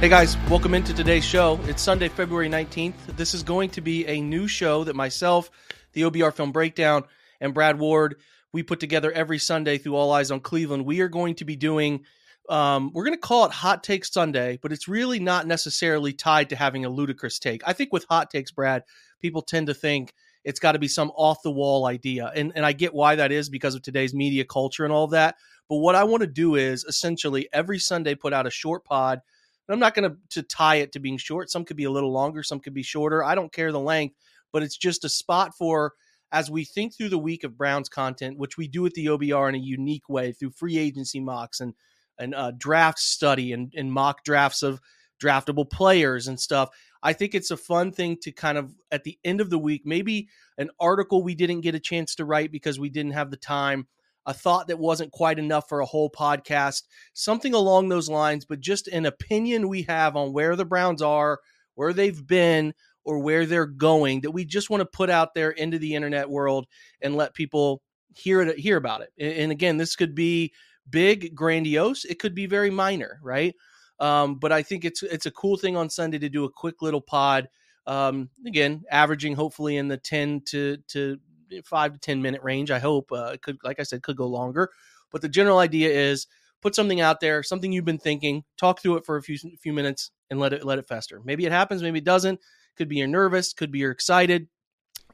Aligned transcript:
Hey 0.00 0.08
guys, 0.08 0.34
welcome 0.48 0.72
into 0.72 0.94
today's 0.94 1.26
show. 1.26 1.60
It's 1.64 1.82
Sunday, 1.82 2.08
February 2.08 2.48
19th. 2.48 2.94
This 3.18 3.34
is 3.34 3.42
going 3.42 3.68
to 3.72 3.82
be 3.82 4.06
a 4.06 4.18
new 4.22 4.48
show 4.48 4.84
that 4.84 4.96
myself, 4.96 5.50
the 5.92 6.00
OBR 6.00 6.32
Film 6.32 6.52
Breakdown, 6.52 7.04
and 7.38 7.52
Brad 7.52 7.78
Ward, 7.78 8.16
we 8.50 8.62
put 8.62 8.80
together 8.80 9.12
every 9.12 9.38
Sunday 9.38 9.76
through 9.76 9.96
All 9.96 10.10
Eyes 10.10 10.30
on 10.30 10.40
Cleveland. 10.40 10.86
We 10.86 11.02
are 11.02 11.08
going 11.08 11.34
to 11.34 11.44
be 11.44 11.54
doing, 11.54 12.06
um, 12.48 12.92
we're 12.94 13.04
going 13.04 13.14
to 13.14 13.20
call 13.20 13.44
it 13.44 13.52
Hot 13.52 13.84
Take 13.84 14.06
Sunday, 14.06 14.58
but 14.62 14.72
it's 14.72 14.88
really 14.88 15.20
not 15.20 15.46
necessarily 15.46 16.14
tied 16.14 16.48
to 16.48 16.56
having 16.56 16.86
a 16.86 16.88
ludicrous 16.88 17.38
take. 17.38 17.60
I 17.66 17.74
think 17.74 17.92
with 17.92 18.06
hot 18.08 18.30
takes, 18.30 18.50
Brad, 18.50 18.84
people 19.20 19.42
tend 19.42 19.66
to 19.66 19.74
think 19.74 20.14
it's 20.44 20.60
got 20.60 20.72
to 20.72 20.78
be 20.78 20.88
some 20.88 21.10
off 21.10 21.42
the 21.42 21.50
wall 21.50 21.84
idea. 21.84 22.32
And, 22.34 22.52
and 22.54 22.64
I 22.64 22.72
get 22.72 22.94
why 22.94 23.16
that 23.16 23.32
is 23.32 23.50
because 23.50 23.74
of 23.74 23.82
today's 23.82 24.14
media 24.14 24.46
culture 24.46 24.84
and 24.84 24.94
all 24.94 25.08
that. 25.08 25.36
But 25.68 25.76
what 25.76 25.94
I 25.94 26.04
want 26.04 26.22
to 26.22 26.26
do 26.26 26.54
is 26.54 26.84
essentially 26.84 27.50
every 27.52 27.78
Sunday 27.78 28.14
put 28.14 28.32
out 28.32 28.46
a 28.46 28.50
short 28.50 28.86
pod 28.86 29.20
and 29.70 29.74
I'm 29.74 29.80
not 29.80 29.94
going 29.94 30.16
to 30.30 30.42
tie 30.42 30.76
it 30.76 30.90
to 30.92 30.98
being 30.98 31.16
short. 31.16 31.48
Some 31.48 31.64
could 31.64 31.76
be 31.76 31.84
a 31.84 31.90
little 31.92 32.10
longer, 32.10 32.42
some 32.42 32.58
could 32.58 32.74
be 32.74 32.82
shorter. 32.82 33.22
I 33.22 33.36
don't 33.36 33.52
care 33.52 33.70
the 33.70 33.78
length, 33.78 34.16
but 34.52 34.64
it's 34.64 34.76
just 34.76 35.04
a 35.04 35.08
spot 35.08 35.56
for 35.56 35.92
as 36.32 36.50
we 36.50 36.64
think 36.64 36.96
through 36.96 37.10
the 37.10 37.18
week 37.18 37.44
of 37.44 37.56
Browns 37.56 37.88
content, 37.88 38.36
which 38.36 38.58
we 38.58 38.66
do 38.66 38.84
at 38.84 38.94
the 38.94 39.06
OBR 39.06 39.48
in 39.48 39.54
a 39.54 39.58
unique 39.58 40.08
way 40.08 40.32
through 40.32 40.50
free 40.50 40.76
agency 40.76 41.20
mocks 41.20 41.60
and 41.60 41.74
and 42.18 42.34
uh, 42.34 42.50
draft 42.58 42.98
study 42.98 43.52
and, 43.52 43.72
and 43.76 43.92
mock 43.92 44.24
drafts 44.24 44.64
of 44.64 44.80
draftable 45.22 45.70
players 45.70 46.26
and 46.26 46.40
stuff. 46.40 46.70
I 47.00 47.12
think 47.12 47.36
it's 47.36 47.52
a 47.52 47.56
fun 47.56 47.92
thing 47.92 48.16
to 48.22 48.32
kind 48.32 48.58
of 48.58 48.74
at 48.90 49.04
the 49.04 49.20
end 49.24 49.40
of 49.40 49.50
the 49.50 49.58
week, 49.58 49.82
maybe 49.84 50.28
an 50.58 50.70
article 50.80 51.22
we 51.22 51.36
didn't 51.36 51.60
get 51.60 51.76
a 51.76 51.80
chance 51.80 52.16
to 52.16 52.24
write 52.24 52.50
because 52.50 52.80
we 52.80 52.90
didn't 52.90 53.12
have 53.12 53.30
the 53.30 53.36
time, 53.36 53.86
a 54.30 54.34
thought 54.34 54.68
that 54.68 54.78
wasn't 54.78 55.10
quite 55.10 55.38
enough 55.38 55.68
for 55.68 55.80
a 55.80 55.86
whole 55.86 56.08
podcast, 56.08 56.84
something 57.12 57.52
along 57.52 57.88
those 57.88 58.08
lines, 58.08 58.44
but 58.44 58.60
just 58.60 58.86
an 58.88 59.04
opinion 59.04 59.68
we 59.68 59.82
have 59.82 60.16
on 60.16 60.32
where 60.32 60.54
the 60.54 60.64
Browns 60.64 61.02
are, 61.02 61.40
where 61.74 61.92
they've 61.92 62.26
been, 62.26 62.72
or 63.04 63.18
where 63.18 63.44
they're 63.44 63.66
going 63.66 64.20
that 64.20 64.30
we 64.30 64.44
just 64.44 64.70
want 64.70 64.82
to 64.82 64.84
put 64.84 65.10
out 65.10 65.34
there 65.34 65.50
into 65.50 65.78
the 65.78 65.94
internet 65.94 66.28
world 66.30 66.66
and 67.00 67.16
let 67.16 67.34
people 67.34 67.82
hear 68.14 68.40
it 68.42 68.58
hear 68.58 68.76
about 68.76 69.00
it. 69.02 69.10
And 69.18 69.50
again, 69.50 69.78
this 69.78 69.96
could 69.96 70.14
be 70.14 70.52
big, 70.88 71.34
grandiose. 71.34 72.04
It 72.04 72.18
could 72.18 72.34
be 72.34 72.46
very 72.46 72.70
minor, 72.70 73.18
right? 73.22 73.54
Um, 73.98 74.36
but 74.36 74.52
I 74.52 74.62
think 74.62 74.84
it's 74.84 75.02
it's 75.02 75.26
a 75.26 75.30
cool 75.30 75.56
thing 75.56 75.76
on 75.76 75.90
Sunday 75.90 76.18
to 76.18 76.28
do 76.28 76.44
a 76.44 76.52
quick 76.52 76.82
little 76.82 77.00
pod. 77.00 77.48
Um, 77.86 78.30
again, 78.46 78.84
averaging 78.90 79.34
hopefully 79.34 79.76
in 79.76 79.88
the 79.88 79.98
ten 79.98 80.42
to 80.46 80.76
to 80.88 81.18
five 81.64 81.92
to 81.92 81.98
ten 81.98 82.22
minute 82.22 82.42
range. 82.42 82.70
I 82.70 82.78
hope 82.78 83.10
uh, 83.12 83.30
it 83.34 83.42
could, 83.42 83.58
like 83.62 83.80
I 83.80 83.84
said, 83.84 84.02
could 84.02 84.16
go 84.16 84.26
longer. 84.26 84.70
But 85.10 85.22
the 85.22 85.28
general 85.28 85.58
idea 85.58 85.90
is 85.90 86.26
put 86.60 86.74
something 86.74 87.00
out 87.00 87.20
there, 87.20 87.42
something 87.42 87.72
you've 87.72 87.84
been 87.84 87.98
thinking, 87.98 88.44
talk 88.56 88.80
through 88.80 88.96
it 88.96 89.06
for 89.06 89.16
a 89.16 89.22
few 89.22 89.38
few 89.60 89.72
minutes, 89.72 90.10
and 90.30 90.38
let 90.38 90.52
it 90.52 90.64
let 90.64 90.78
it 90.78 90.86
fester. 90.86 91.20
Maybe 91.24 91.46
it 91.46 91.52
happens, 91.52 91.82
maybe 91.82 91.98
it 91.98 92.04
doesn't. 92.04 92.40
Could 92.76 92.88
be 92.88 92.96
you're 92.96 93.08
nervous, 93.08 93.52
could 93.52 93.70
be 93.70 93.80
you're 93.80 93.90
excited, 93.90 94.48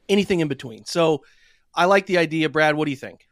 anything 0.09 0.41
in 0.41 0.49
between. 0.49 0.85
So 0.85 1.25
I 1.75 1.87
like 1.87 2.07
the 2.07 2.19
idea, 2.19 2.49
Brad. 2.49 2.75
What 2.75 2.85
do 2.85 2.91
you 2.91 2.97
think? 2.97 3.29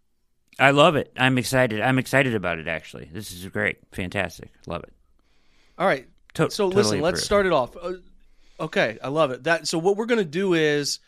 I 0.59 0.71
love 0.71 0.97
it. 0.97 1.13
I'm 1.17 1.39
excited. 1.39 1.81
I'm 1.81 1.99
excited 1.99 2.35
about 2.35 2.59
it. 2.59 2.69
Actually, 2.69 3.11
this 3.13 3.33
is 3.33 3.47
great, 3.49 3.79
fantastic. 3.93 4.51
Love 4.67 4.85
it. 4.85 4.93
All 5.79 5.87
right. 5.87 6.07
To- 6.35 6.51
so 6.51 6.65
totally 6.69 6.83
listen, 6.83 7.01
let's 7.01 7.23
start 7.23 7.47
it 7.47 7.53
off. 7.53 7.77
Uh, 7.77 7.95
okay, 8.59 8.99
I 9.03 9.09
love 9.09 9.31
it. 9.31 9.45
That 9.45 9.69
so 9.69 9.79
what 9.79 9.97
we're 9.97 10.07
gonna 10.07 10.25
do 10.25 10.55
is 10.55 11.01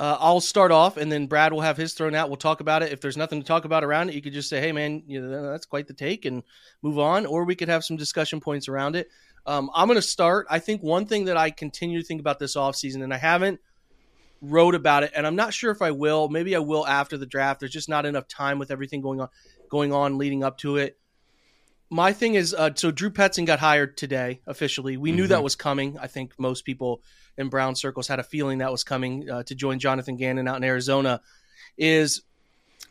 uh, 0.00 0.16
I'll 0.18 0.40
start 0.40 0.72
off, 0.72 0.96
and 0.96 1.12
then 1.12 1.26
Brad 1.26 1.52
will 1.52 1.60
have 1.60 1.76
his 1.76 1.92
thrown 1.92 2.14
out. 2.14 2.30
We'll 2.30 2.38
talk 2.38 2.60
about 2.60 2.82
it. 2.82 2.90
If 2.90 3.02
there's 3.02 3.18
nothing 3.18 3.42
to 3.42 3.46
talk 3.46 3.66
about 3.66 3.84
around 3.84 4.08
it, 4.08 4.14
you 4.14 4.22
could 4.22 4.32
just 4.32 4.48
say, 4.48 4.58
"Hey, 4.58 4.72
man, 4.72 5.02
you 5.06 5.20
know, 5.20 5.50
that's 5.50 5.66
quite 5.66 5.88
the 5.88 5.92
take," 5.92 6.24
and 6.24 6.42
move 6.80 6.98
on. 6.98 7.26
Or 7.26 7.44
we 7.44 7.54
could 7.54 7.68
have 7.68 7.84
some 7.84 7.98
discussion 7.98 8.40
points 8.40 8.66
around 8.66 8.96
it. 8.96 9.08
Um, 9.44 9.70
I'm 9.74 9.88
gonna 9.88 10.00
start. 10.00 10.46
I 10.48 10.58
think 10.58 10.82
one 10.82 11.04
thing 11.04 11.26
that 11.26 11.36
I 11.36 11.50
continue 11.50 12.00
to 12.00 12.06
think 12.06 12.18
about 12.18 12.38
this 12.38 12.56
offseason, 12.56 13.02
and 13.04 13.12
I 13.12 13.18
haven't 13.18 13.60
wrote 14.40 14.74
about 14.74 15.02
it, 15.02 15.12
and 15.14 15.26
I'm 15.26 15.36
not 15.36 15.52
sure 15.52 15.70
if 15.70 15.82
I 15.82 15.90
will. 15.90 16.30
Maybe 16.30 16.56
I 16.56 16.60
will 16.60 16.86
after 16.86 17.18
the 17.18 17.26
draft. 17.26 17.60
There's 17.60 17.70
just 17.70 17.90
not 17.90 18.06
enough 18.06 18.26
time 18.26 18.58
with 18.58 18.70
everything 18.70 19.02
going 19.02 19.20
on, 19.20 19.28
going 19.68 19.92
on 19.92 20.16
leading 20.16 20.42
up 20.42 20.56
to 20.58 20.78
it 20.78 20.96
my 21.90 22.12
thing 22.12 22.36
is 22.36 22.54
uh, 22.54 22.70
so 22.76 22.92
Drew 22.92 23.10
Petzing 23.10 23.46
got 23.46 23.58
hired 23.58 23.96
today 23.96 24.40
officially. 24.46 24.96
We 24.96 25.10
knew 25.10 25.26
that 25.26 25.42
was 25.42 25.56
coming. 25.56 25.98
I 25.98 26.06
think 26.06 26.38
most 26.38 26.64
people 26.64 27.02
in 27.38 27.48
Brown 27.48 27.74
circles 27.74 28.08
had 28.08 28.18
a 28.18 28.24
feeling 28.24 28.58
that 28.58 28.70
was 28.70 28.84
coming 28.84 29.28
uh, 29.28 29.42
to 29.44 29.54
join 29.54 29.78
Jonathan 29.78 30.16
Gannon 30.16 30.48
out 30.48 30.56
in 30.56 30.64
Arizona. 30.64 31.20
Is 31.76 32.22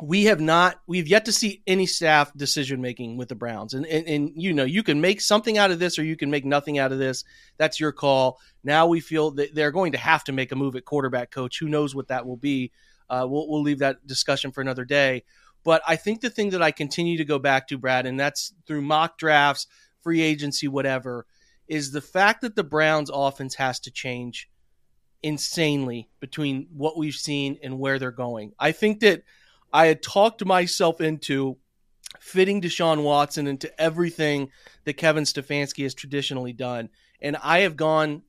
we 0.01 0.25
have 0.25 0.39
not 0.39 0.79
we've 0.88 1.07
yet 1.07 1.25
to 1.25 1.31
see 1.31 1.61
any 1.67 1.85
staff 1.85 2.31
decision 2.33 2.81
making 2.81 3.17
with 3.17 3.27
the 3.27 3.35
Browns, 3.35 3.73
and, 3.73 3.85
and 3.85 4.07
and 4.07 4.31
you 4.35 4.53
know 4.53 4.63
you 4.63 4.83
can 4.83 5.01
make 5.01 5.22
something 5.22 5.57
out 5.57 5.72
of 5.72 5.79
this 5.79 6.00
or 6.00 6.03
you 6.03 6.16
can 6.16 6.29
make 6.29 6.45
nothing 6.45 6.77
out 6.79 6.91
of 6.91 7.00
this. 7.00 7.23
That's 7.57 7.79
your 7.79 7.91
call. 7.91 8.39
Now 8.63 8.88
we 8.88 9.01
feel 9.01 9.31
that 9.31 9.53
they're 9.53 9.72
going 9.72 9.91
to 9.91 9.97
have 9.97 10.23
to 10.25 10.31
make 10.31 10.51
a 10.51 10.56
move 10.56 10.75
at 10.75 10.85
quarterback 10.85 11.31
coach. 11.31 11.59
Who 11.59 11.67
knows 11.67 11.94
what 11.94 12.07
that 12.07 12.25
will 12.25 12.38
be? 12.38 12.71
Uh, 13.09 13.25
we'll 13.29 13.50
we'll 13.50 13.61
leave 13.61 13.79
that 13.79 14.06
discussion 14.07 14.51
for 14.51 14.62
another 14.62 14.86
day. 14.86 15.24
But 15.63 15.81
I 15.88 15.97
think 15.97 16.21
the 16.21 16.30
thing 16.30 16.51
that 16.51 16.62
I 16.62 16.71
continue 16.71 17.18
to 17.18 17.25
go 17.25 17.38
back 17.38 17.68
to, 17.68 17.77
Brad, 17.77 18.06
and 18.06 18.19
that's 18.19 18.53
through 18.65 18.81
mock 18.81 19.18
drafts, 19.18 19.68
free 20.01 20.21
agency, 20.21 20.69
whatever, 20.69 21.25
is 21.69 21.92
the 21.92 22.01
fact 22.01 22.42
that 22.42 22.56
the 22.56 22.63
Browns 22.63 23.12
offense 23.13 23.56
has 23.56 23.80
to 23.81 23.92
change 23.92 24.50
insanely 25.21 26.10
between 26.19 26.68
what 26.75 26.98
we've 26.98 27.16
seen 27.16 27.60
and 27.63 27.80
where 27.80 28.00
they're 28.00 28.12
going. 28.12 28.54
I 28.60 28.71
think 28.71 29.01
that 29.01 29.24
I 29.71 29.86
had 29.86 30.01
talked 30.01 30.44
myself 30.44 31.00
into 31.00 31.57
fitting 32.19 32.62
Deshaun 32.62 33.04
Watson 33.04 33.45
into 33.45 33.80
everything 33.80 34.50
that 34.86 34.98
Kevin 34.98 35.25
Stefanski 35.25 35.83
has 35.83 35.94
traditionally 35.94 36.54
done. 36.54 36.89
And 37.21 37.38
I 37.38 37.60
have 37.60 37.75
gone 37.75 38.24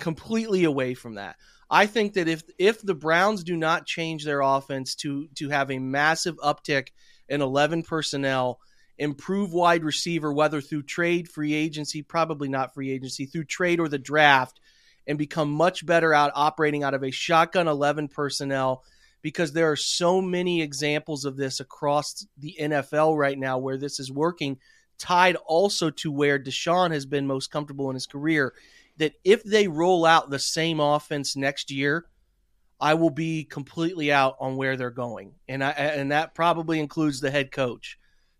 completely 0.00 0.64
away 0.64 0.94
from 0.94 1.14
that. 1.14 1.36
I 1.70 1.86
think 1.86 2.14
that 2.14 2.28
if 2.28 2.44
if 2.58 2.80
the 2.80 2.94
Browns 2.94 3.44
do 3.44 3.54
not 3.54 3.84
change 3.84 4.24
their 4.24 4.40
offense 4.40 4.94
to 4.96 5.28
to 5.34 5.50
have 5.50 5.70
a 5.70 5.78
massive 5.78 6.36
uptick 6.38 6.88
in 7.28 7.42
11 7.42 7.82
personnel, 7.82 8.60
improve 8.98 9.52
wide 9.52 9.84
receiver 9.84 10.32
whether 10.32 10.60
through 10.60 10.82
trade, 10.82 11.28
free 11.28 11.54
agency, 11.54 12.02
probably 12.02 12.48
not 12.48 12.74
free 12.74 12.90
agency, 12.90 13.26
through 13.26 13.44
trade 13.44 13.80
or 13.80 13.88
the 13.88 13.98
draft 13.98 14.60
and 15.06 15.16
become 15.16 15.50
much 15.50 15.86
better 15.86 16.12
out 16.12 16.32
operating 16.34 16.82
out 16.82 16.94
of 16.94 17.02
a 17.02 17.10
shotgun 17.10 17.66
11 17.66 18.08
personnel, 18.08 18.84
because 19.22 19.52
there 19.52 19.70
are 19.70 19.76
so 19.76 20.20
many 20.20 20.60
examples 20.62 21.24
of 21.24 21.36
this 21.36 21.60
across 21.60 22.26
the 22.36 22.56
NFL 22.60 23.16
right 23.16 23.38
now 23.38 23.58
where 23.58 23.78
this 23.78 23.98
is 23.98 24.12
working, 24.12 24.58
tied 24.98 25.36
also 25.46 25.90
to 25.90 26.12
where 26.12 26.38
Deshaun 26.38 26.90
has 26.92 27.06
been 27.06 27.26
most 27.26 27.50
comfortable 27.50 27.88
in 27.88 27.94
his 27.94 28.06
career. 28.06 28.52
That 28.98 29.14
if 29.24 29.42
they 29.44 29.68
roll 29.68 30.04
out 30.04 30.28
the 30.28 30.38
same 30.38 30.80
offense 30.80 31.36
next 31.36 31.70
year, 31.70 32.04
I 32.80 32.94
will 32.94 33.10
be 33.10 33.44
completely 33.44 34.12
out 34.12 34.36
on 34.40 34.56
where 34.56 34.76
they're 34.76 34.90
going, 34.90 35.34
and 35.48 35.64
I 35.64 35.70
and 35.70 36.12
that 36.12 36.34
probably 36.34 36.78
includes 36.78 37.20
the 37.20 37.30
head 37.30 37.50
coach. 37.50 37.97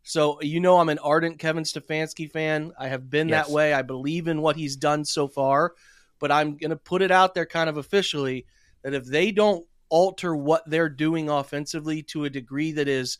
So 0.08 0.40
you 0.40 0.58
know 0.58 0.78
I'm 0.78 0.88
an 0.88 0.99
ardent 1.00 1.38
Kevin 1.38 1.64
Stefanski 1.64 2.31
fan. 2.31 2.72
I 2.78 2.88
have 2.88 3.10
been 3.10 3.28
Yes. 3.28 3.46
that 3.46 3.52
way. 3.52 3.75
I 3.75 3.82
believe 3.82 4.26
in 4.26 4.40
what 4.40 4.56
he's 4.56 4.75
done 4.75 5.05
so 5.05 5.28
far, 5.28 5.75
but 6.19 6.32
I'm 6.32 6.56
going 6.56 6.70
to 6.70 6.76
put 6.76 7.02
it 7.02 7.10
out 7.10 7.34
there 7.34 7.44
kind 7.44 7.69
of 7.69 7.76
officially 7.76 8.46
that 8.82 8.94
if 8.94 9.05
they 9.05 9.32
don't 9.32 9.66
alter 9.90 10.34
what 10.34 10.62
they're 10.66 10.88
doing 10.88 11.28
offensively 11.28 12.02
to 12.05 12.25
a 12.25 12.31
degree 12.31 12.72
that 12.72 12.88
is 12.88 13.19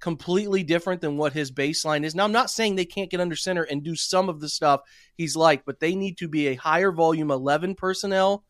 completely 0.00 0.62
different 0.62 1.02
than 1.02 1.18
what 1.18 1.34
his 1.34 1.52
baseline 1.52 2.04
is. 2.04 2.14
Now 2.14 2.24
I'm 2.24 2.32
not 2.32 2.50
saying 2.50 2.74
they 2.74 2.86
can't 2.86 3.10
get 3.10 3.20
under 3.20 3.36
center 3.36 3.64
and 3.64 3.82
do 3.82 3.94
some 3.94 4.30
of 4.30 4.40
the 4.40 4.48
stuff 4.48 4.80
he's 5.18 5.36
like, 5.36 5.66
but 5.66 5.78
they 5.78 5.94
need 5.94 6.16
to 6.18 6.28
be 6.28 6.48
a 6.48 6.54
higher 6.54 6.90
volume 6.90 7.30
11 7.30 7.74
personnel. 7.74 8.44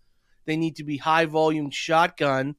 They 0.44 0.56
need 0.56 0.76
to 0.76 0.84
be 0.84 0.96
high 0.96 1.24
volume 1.24 1.70
shotgun 1.70 2.54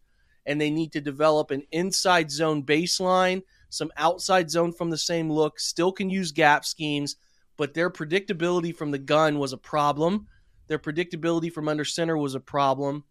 and 0.45 0.59
they 0.59 0.69
need 0.69 0.91
to 0.91 0.99
develop 0.99 1.51
an 1.51 1.63
inside 1.71 2.31
zone 2.31 2.63
baseline, 2.63 3.43
some 3.71 3.91
outside 3.97 4.51
zone 4.51 4.73
from 4.73 4.89
the 4.91 4.97
same 4.97 5.31
look, 5.31 5.59
still 5.59 5.91
can 5.91 6.09
use 6.09 6.31
gap 6.31 6.65
schemes, 6.65 7.15
but 7.57 7.73
their 7.73 7.89
predictability 7.89 8.75
from 8.75 8.91
the 8.91 8.99
gun 8.99 9.39
was 9.39 9.53
a 9.53 9.57
problem. 9.57 10.27
Their 10.67 10.77
predictability 10.77 11.51
from 11.51 11.67
under 11.67 11.85
center 11.85 12.17
was 12.17 12.35
a 12.35 12.39
problem. 12.39 13.05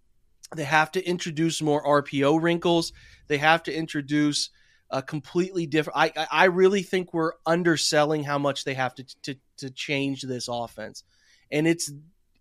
They 0.54 0.64
have 0.64 0.92
to 0.92 1.04
introduce 1.04 1.62
more 1.62 1.82
RPO 1.84 2.40
wrinkles. 2.40 2.92
They 3.28 3.38
have 3.38 3.62
to 3.64 3.74
introduce 3.74 4.50
a 4.90 5.02
completely 5.02 5.66
different. 5.66 5.96
I 5.96 6.26
I- 6.30 6.44
really 6.46 6.82
think 6.82 7.14
we're 7.14 7.32
underselling 7.46 8.24
how 8.24 8.38
much 8.38 8.64
they 8.64 8.74
have 8.74 8.94
to 8.96 9.04
to 9.22 9.36
to 9.58 9.70
change 9.70 10.22
this 10.22 10.48
offense, 10.48 11.04
and 11.50 11.66
it's 11.66 11.92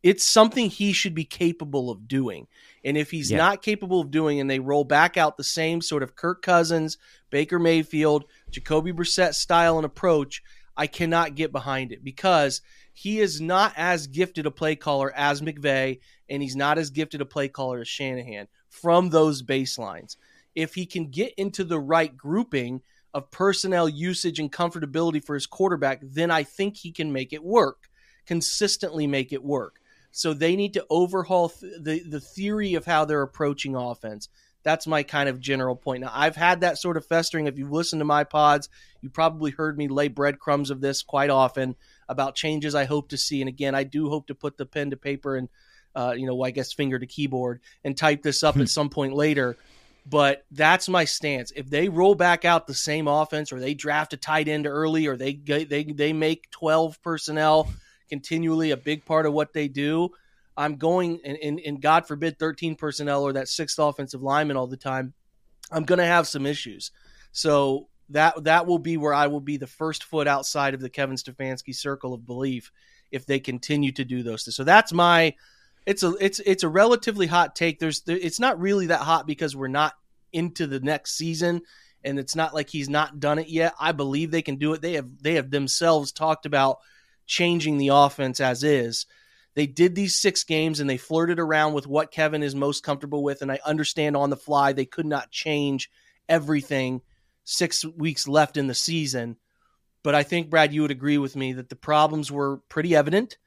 it's 0.01 0.23
something 0.23 0.69
he 0.69 0.93
should 0.93 1.13
be 1.13 1.25
capable 1.25 1.89
of 1.89 2.07
doing. 2.07 2.47
And 2.83 2.97
if 2.97 3.11
he's 3.11 3.31
Yeah. 3.31 3.37
not 3.37 3.61
capable 3.61 3.99
of 3.99 4.11
doing, 4.11 4.39
and 4.39 4.49
they 4.49 4.59
roll 4.59 4.83
back 4.85 5.17
out 5.17 5.35
the 5.37 5.43
same 5.43 5.81
sort 5.81 6.03
of 6.03 6.15
Kirk 6.15 6.41
Cousins, 6.41 6.97
Baker 7.29 7.59
Mayfield, 7.59 8.25
Jacoby 8.49 8.93
Brissett 8.93 9.33
style 9.33 9.77
and 9.77 9.85
approach, 9.85 10.41
I 10.77 10.87
cannot 10.87 11.35
get 11.35 11.51
behind 11.51 11.91
it 11.91 12.03
because 12.03 12.61
he 12.93 13.19
is 13.19 13.41
not 13.41 13.73
as 13.75 14.07
gifted 14.07 14.45
a 14.45 14.51
play 14.51 14.75
caller 14.75 15.13
as 15.15 15.41
McVay, 15.41 15.99
and 16.29 16.41
he's 16.41 16.55
not 16.55 16.77
as 16.77 16.89
gifted 16.89 17.19
a 17.21 17.25
play 17.25 17.49
caller 17.49 17.81
as 17.81 17.87
Shanahan 17.87 18.47
from 18.69 19.09
those 19.09 19.43
baselines. 19.43 20.15
If 20.55 20.75
he 20.75 20.85
can 20.85 21.07
get 21.09 21.33
into 21.35 21.63
the 21.63 21.79
right 21.79 22.15
grouping 22.15 22.81
of 23.13 23.31
personnel 23.31 23.89
usage 23.89 24.39
and 24.39 24.51
comfortability 24.51 25.23
for 25.23 25.33
his 25.33 25.47
quarterback, 25.47 25.99
then 26.03 26.31
I 26.31 26.43
think 26.43 26.77
he 26.77 26.91
can 26.91 27.11
make 27.11 27.33
it 27.33 27.43
work, 27.43 27.89
consistently 28.25 29.07
make 29.07 29.33
it 29.33 29.43
work. 29.43 29.79
So 30.11 30.33
they 30.33 30.55
need 30.55 30.73
to 30.73 30.85
overhaul 30.89 31.49
th- 31.49 31.73
the 31.79 31.99
the 31.99 32.19
theory 32.19 32.73
of 32.73 32.85
how 32.85 33.05
they're 33.05 33.21
approaching 33.21 33.75
offense. 33.75 34.29
That's 34.63 34.87
my 34.87 35.03
kind 35.03 35.29
of 35.29 35.39
general 35.39 35.75
point. 35.75 36.01
Now 36.01 36.11
I've 36.13 36.35
had 36.35 36.61
that 36.61 36.77
sort 36.77 36.97
of 36.97 37.05
festering. 37.05 37.47
If 37.47 37.57
you've 37.57 37.71
listened 37.71 38.01
to 38.01 38.05
my 38.05 38.23
pods, 38.23 38.69
you 39.01 39.09
probably 39.09 39.51
heard 39.51 39.77
me 39.77 39.87
lay 39.87 40.09
breadcrumbs 40.09 40.69
of 40.69 40.81
this 40.81 41.01
quite 41.01 41.29
often 41.29 41.75
about 42.09 42.35
changes 42.35 42.75
I 42.75 42.85
hope 42.85 43.09
to 43.09 43.17
see. 43.17 43.41
And 43.41 43.47
again, 43.47 43.75
I 43.75 43.83
do 43.83 44.09
hope 44.09 44.27
to 44.27 44.35
put 44.35 44.57
the 44.57 44.65
pen 44.65 44.89
to 44.89 44.97
paper 44.97 45.37
and 45.37 45.47
uh, 45.95 46.13
you 46.15 46.25
know, 46.25 46.41
I 46.43 46.51
guess 46.51 46.73
finger 46.73 46.99
to 46.99 47.07
keyboard 47.07 47.61
and 47.83 47.97
type 47.97 48.21
this 48.21 48.43
up 48.43 48.57
at 48.57 48.69
some 48.69 48.89
point 48.89 49.13
later. 49.13 49.57
But 50.05 50.45
that's 50.51 50.89
my 50.89 51.05
stance. 51.05 51.51
If 51.55 51.69
they 51.69 51.89
roll 51.89 52.15
back 52.15 52.45
out 52.45 52.67
the 52.67 52.73
same 52.73 53.07
offense, 53.07 53.51
or 53.51 53.59
they 53.59 53.73
draft 53.73 54.13
a 54.13 54.17
tight 54.17 54.47
end 54.47 54.65
early, 54.65 55.07
or 55.07 55.17
they 55.17 55.33
they 55.33 55.83
they 55.83 56.13
make 56.13 56.49
twelve 56.51 57.01
personnel 57.01 57.69
continually 58.09 58.71
a 58.71 58.77
big 58.77 59.05
part 59.05 59.25
of 59.25 59.33
what 59.33 59.53
they 59.53 59.67
do, 59.67 60.09
I'm 60.57 60.75
going 60.75 61.21
and, 61.23 61.37
and, 61.37 61.59
and 61.59 61.81
God 61.81 62.07
forbid 62.07 62.37
13 62.37 62.75
personnel 62.75 63.23
or 63.23 63.33
that 63.33 63.47
sixth 63.47 63.79
offensive 63.79 64.21
lineman 64.21 64.57
all 64.57 64.67
the 64.67 64.77
time, 64.77 65.13
I'm 65.71 65.83
going 65.83 65.99
to 65.99 66.05
have 66.05 66.27
some 66.27 66.45
issues. 66.45 66.91
So 67.31 67.87
that 68.09 68.43
that 68.43 68.65
will 68.65 68.79
be 68.79 68.97
where 68.97 69.13
I 69.13 69.27
will 69.27 69.41
be 69.41 69.57
the 69.57 69.67
first 69.67 70.03
foot 70.03 70.27
outside 70.27 70.73
of 70.73 70.81
the 70.81 70.89
Kevin 70.89 71.15
Stefanski 71.15 71.75
circle 71.75 72.13
of 72.13 72.25
belief 72.25 72.71
if 73.11 73.25
they 73.25 73.39
continue 73.39 73.91
to 73.93 74.03
do 74.03 74.23
those 74.23 74.43
things. 74.43 74.55
So 74.55 74.63
that's 74.63 74.91
my 74.91 75.35
it's 75.85 76.03
a 76.03 76.13
it's 76.19 76.39
it's 76.39 76.63
a 76.63 76.69
relatively 76.69 77.27
hot 77.27 77.55
take. 77.55 77.79
There's 77.79 78.01
it's 78.07 78.39
not 78.39 78.59
really 78.59 78.87
that 78.87 79.01
hot 79.01 79.27
because 79.27 79.55
we're 79.55 79.67
not 79.67 79.93
into 80.33 80.67
the 80.67 80.79
next 80.79 81.15
season 81.17 81.61
and 82.03 82.19
it's 82.19 82.35
not 82.35 82.53
like 82.53 82.69
he's 82.69 82.89
not 82.89 83.19
done 83.19 83.39
it 83.39 83.49
yet. 83.49 83.73
I 83.79 83.91
believe 83.91 84.31
they 84.31 84.41
can 84.41 84.57
do 84.57 84.73
it. 84.73 84.81
They 84.81 84.93
have 84.93 85.07
they 85.21 85.35
have 85.35 85.51
themselves 85.51 86.11
talked 86.11 86.45
about 86.45 86.79
changing 87.29 87.77
the 87.77 87.89
offense 87.89 88.41
as 88.41 88.63
is. 88.63 89.05
They 89.55 89.67
did 89.67 89.95
these 89.95 90.19
six 90.19 90.43
games 90.43 90.79
and 90.79 90.89
they 90.89 90.97
flirted 90.97 91.39
around 91.39 91.73
with 91.73 91.87
what 91.87 92.11
Kevin 92.11 92.43
is 92.43 92.55
most 92.55 92.83
comfortable 92.83 93.23
with. 93.23 93.41
And 93.41 93.51
I 93.51 93.59
understand 93.65 94.17
on 94.17 94.29
the 94.29 94.35
fly 94.37 94.73
they 94.73 94.85
could 94.85 95.05
not 95.05 95.31
change 95.31 95.89
everything 96.27 97.01
six 97.43 97.85
weeks 97.85 98.27
left 98.27 98.57
in 98.57 98.67
the 98.67 98.75
season. 98.75 99.37
But 100.03 100.15
I 100.15 100.23
think, 100.23 100.49
Brad, 100.49 100.73
you 100.73 100.81
would 100.81 100.91
agree 100.91 101.17
with 101.17 101.35
me 101.35 101.53
that 101.53 101.69
the 101.69 101.75
problems 101.75 102.31
were 102.31 102.57
pretty 102.69 102.95
evident 102.95 103.37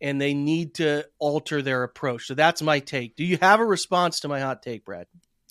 and 0.00 0.20
they 0.20 0.34
need 0.34 0.74
to 0.74 1.06
alter 1.18 1.62
their 1.62 1.84
approach. 1.84 2.26
So 2.26 2.34
that's 2.34 2.60
my 2.60 2.80
take. 2.80 3.16
Do 3.16 3.24
you 3.24 3.38
have 3.40 3.60
a 3.60 3.66
response 3.66 4.20
to 4.20 4.28
my 4.28 4.40
hot 4.40 4.62
take, 4.62 4.84
Brad? 4.84 5.06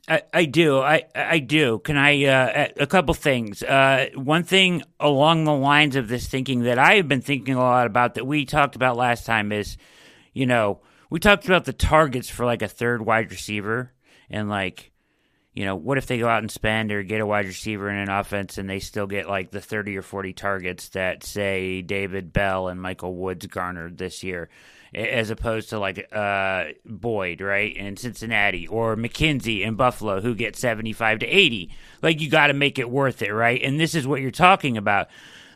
I, 0.07 0.23
I 0.33 0.45
do. 0.45 0.79
I 0.79 1.03
I 1.13 1.39
do. 1.39 1.79
Can 1.79 1.95
I 1.95 2.25
uh, 2.25 2.67
a 2.77 2.87
couple 2.87 3.13
things? 3.13 3.61
Uh, 3.61 4.07
one 4.15 4.43
thing 4.43 4.83
along 4.99 5.43
the 5.43 5.53
lines 5.53 5.95
of 5.95 6.07
this 6.07 6.27
thinking 6.27 6.63
that 6.63 6.79
I 6.79 6.95
have 6.95 7.07
been 7.07 7.21
thinking 7.21 7.55
a 7.55 7.59
lot 7.59 7.85
about 7.87 8.15
that 8.15 8.25
we 8.25 8.45
talked 8.45 8.75
about 8.75 8.97
last 8.97 9.25
time 9.25 9.51
is, 9.51 9.77
you 10.33 10.45
know, 10.45 10.81
we 11.09 11.19
talked 11.19 11.45
about 11.45 11.65
the 11.65 11.73
targets 11.73 12.29
for 12.29 12.45
like 12.45 12.61
a 12.61 12.67
third 12.67 13.05
wide 13.05 13.31
receiver 13.31 13.93
and 14.29 14.49
like, 14.49 14.90
you 15.53 15.65
know, 15.65 15.75
what 15.75 15.97
if 15.97 16.07
they 16.07 16.17
go 16.17 16.27
out 16.27 16.43
and 16.43 16.51
spend 16.51 16.91
or 16.91 17.03
get 17.03 17.21
a 17.21 17.25
wide 17.25 17.45
receiver 17.45 17.89
in 17.89 17.97
an 17.97 18.09
offense 18.09 18.57
and 18.57 18.69
they 18.69 18.79
still 18.79 19.07
get 19.07 19.27
like 19.27 19.51
the 19.51 19.61
thirty 19.61 19.97
or 19.97 20.01
forty 20.01 20.33
targets 20.33 20.89
that 20.89 21.23
say 21.23 21.81
David 21.81 22.31
Bell 22.31 22.67
and 22.67 22.81
Michael 22.81 23.15
Woods 23.15 23.45
garnered 23.47 23.97
this 23.97 24.23
year 24.23 24.49
as 24.93 25.29
opposed 25.29 25.69
to 25.69 25.79
like 25.79 26.13
uh, 26.13 26.65
Boyd, 26.85 27.41
right, 27.41 27.75
in 27.75 27.95
Cincinnati, 27.95 28.67
or 28.67 28.95
McKenzie 28.95 29.61
in 29.61 29.75
Buffalo, 29.75 30.19
who 30.19 30.35
get 30.35 30.55
75 30.55 31.19
to 31.19 31.25
80. 31.25 31.71
Like, 32.01 32.19
you 32.19 32.29
got 32.29 32.47
to 32.47 32.53
make 32.53 32.77
it 32.77 32.89
worth 32.89 33.21
it, 33.21 33.31
right? 33.31 33.61
And 33.61 33.79
this 33.79 33.95
is 33.95 34.05
what 34.05 34.21
you're 34.21 34.31
talking 34.31 34.77
about. 34.77 35.07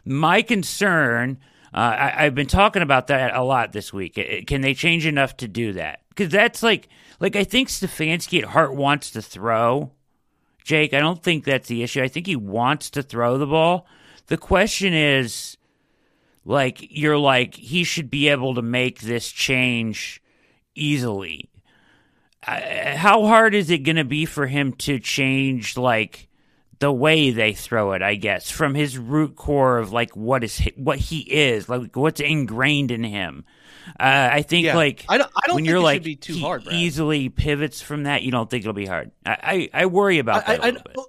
My 0.06 0.42
concern, 0.42 1.40
uh, 1.74 1.78
I, 1.78 2.25
I've 2.25 2.36
been 2.36 2.48
talking 2.48 2.82
about 2.82 3.08
that 3.08 3.36
a 3.36 3.44
lot 3.44 3.74
this 3.74 3.92
week. 3.92 4.18
Can 4.48 4.62
they 4.62 4.74
change 4.74 5.06
enough 5.06 5.36
to 5.38 5.48
do 5.48 5.74
that? 5.74 6.02
Because 6.10 6.32
that's 6.32 6.64
like, 6.64 6.88
like 7.20 7.36
I 7.36 7.44
think 7.44 7.70
Stefanski 7.70 8.40
at 8.42 8.50
heart 8.50 8.76
wants 8.76 9.12
to 9.12 9.22
throw. 9.22 9.92
Jake, 10.64 10.94
I 10.94 11.00
don't 11.00 11.22
think 11.22 11.44
that's 11.44 11.68
the 11.68 11.84
issue. 11.84 12.02
I 12.02 12.08
think 12.08 12.26
he 12.26 12.36
wants 12.36 12.90
to 12.92 13.04
throw 13.04 13.38
the 13.38 13.46
ball. 13.46 13.86
The 14.28 14.38
question 14.38 14.94
is, 14.94 15.58
like 16.46 16.88
you're 16.90 17.18
like 17.18 17.56
he 17.56 17.84
should 17.84 18.10
be 18.10 18.30
able 18.30 18.56
to 18.56 18.62
make 18.62 19.02
this 19.02 19.32
change 19.32 20.22
easily 20.76 21.50
uh, 22.48 22.96
how 22.96 23.26
hard 23.26 23.56
is 23.56 23.72
it 23.72 23.80
going 23.80 23.96
to 23.96 24.06
be 24.06 24.26
for 24.26 24.46
him 24.46 24.72
to 24.74 25.00
change 25.00 25.76
like 25.76 26.28
the 26.80 26.92
way 26.92 27.32
they 27.32 27.54
throw 27.54 27.94
it 27.94 28.02
i 28.02 28.14
guess 28.16 28.52
from 28.52 28.76
his 28.76 28.98
root 28.98 29.36
core 29.36 29.80
of 29.80 29.92
like 29.92 30.16
what 30.16 30.44
is 30.44 30.60
what 30.76 31.00
he 31.00 31.22
is 31.22 31.68
like 31.68 31.96
what's 31.96 32.22
ingrained 32.22 32.92
in 32.92 33.04
him 33.04 33.44
uh, 34.00 34.30
i 34.32 34.42
think 34.42 34.65
Yeah. 34.65 34.75
like 34.75 35.06
I 35.10 35.18
don't- 35.18 35.32
I 35.36 35.48
don't 35.48 35.56
when 35.56 35.65
you're 35.65 35.80
like 35.80 36.04
too 36.22 36.34
he 36.34 36.42
hard, 36.42 36.63
Brad. 36.63 36.75
easily 36.75 37.30
pivots 37.30 37.82
from 37.82 38.04
that 38.04 38.24
you 38.24 38.32
don't 38.32 38.50
think 38.50 38.63
it'll 38.63 38.74
be 38.74 38.86
hard 38.86 39.12
i 39.25 39.70
i, 39.74 39.82
I 39.82 39.86
worry 39.88 40.20
about 40.20 40.46
that 40.48 40.60
a 40.60 40.62
I, 40.63 40.65
little 40.68 40.82
bit. 40.84 40.94
well, 40.96 41.08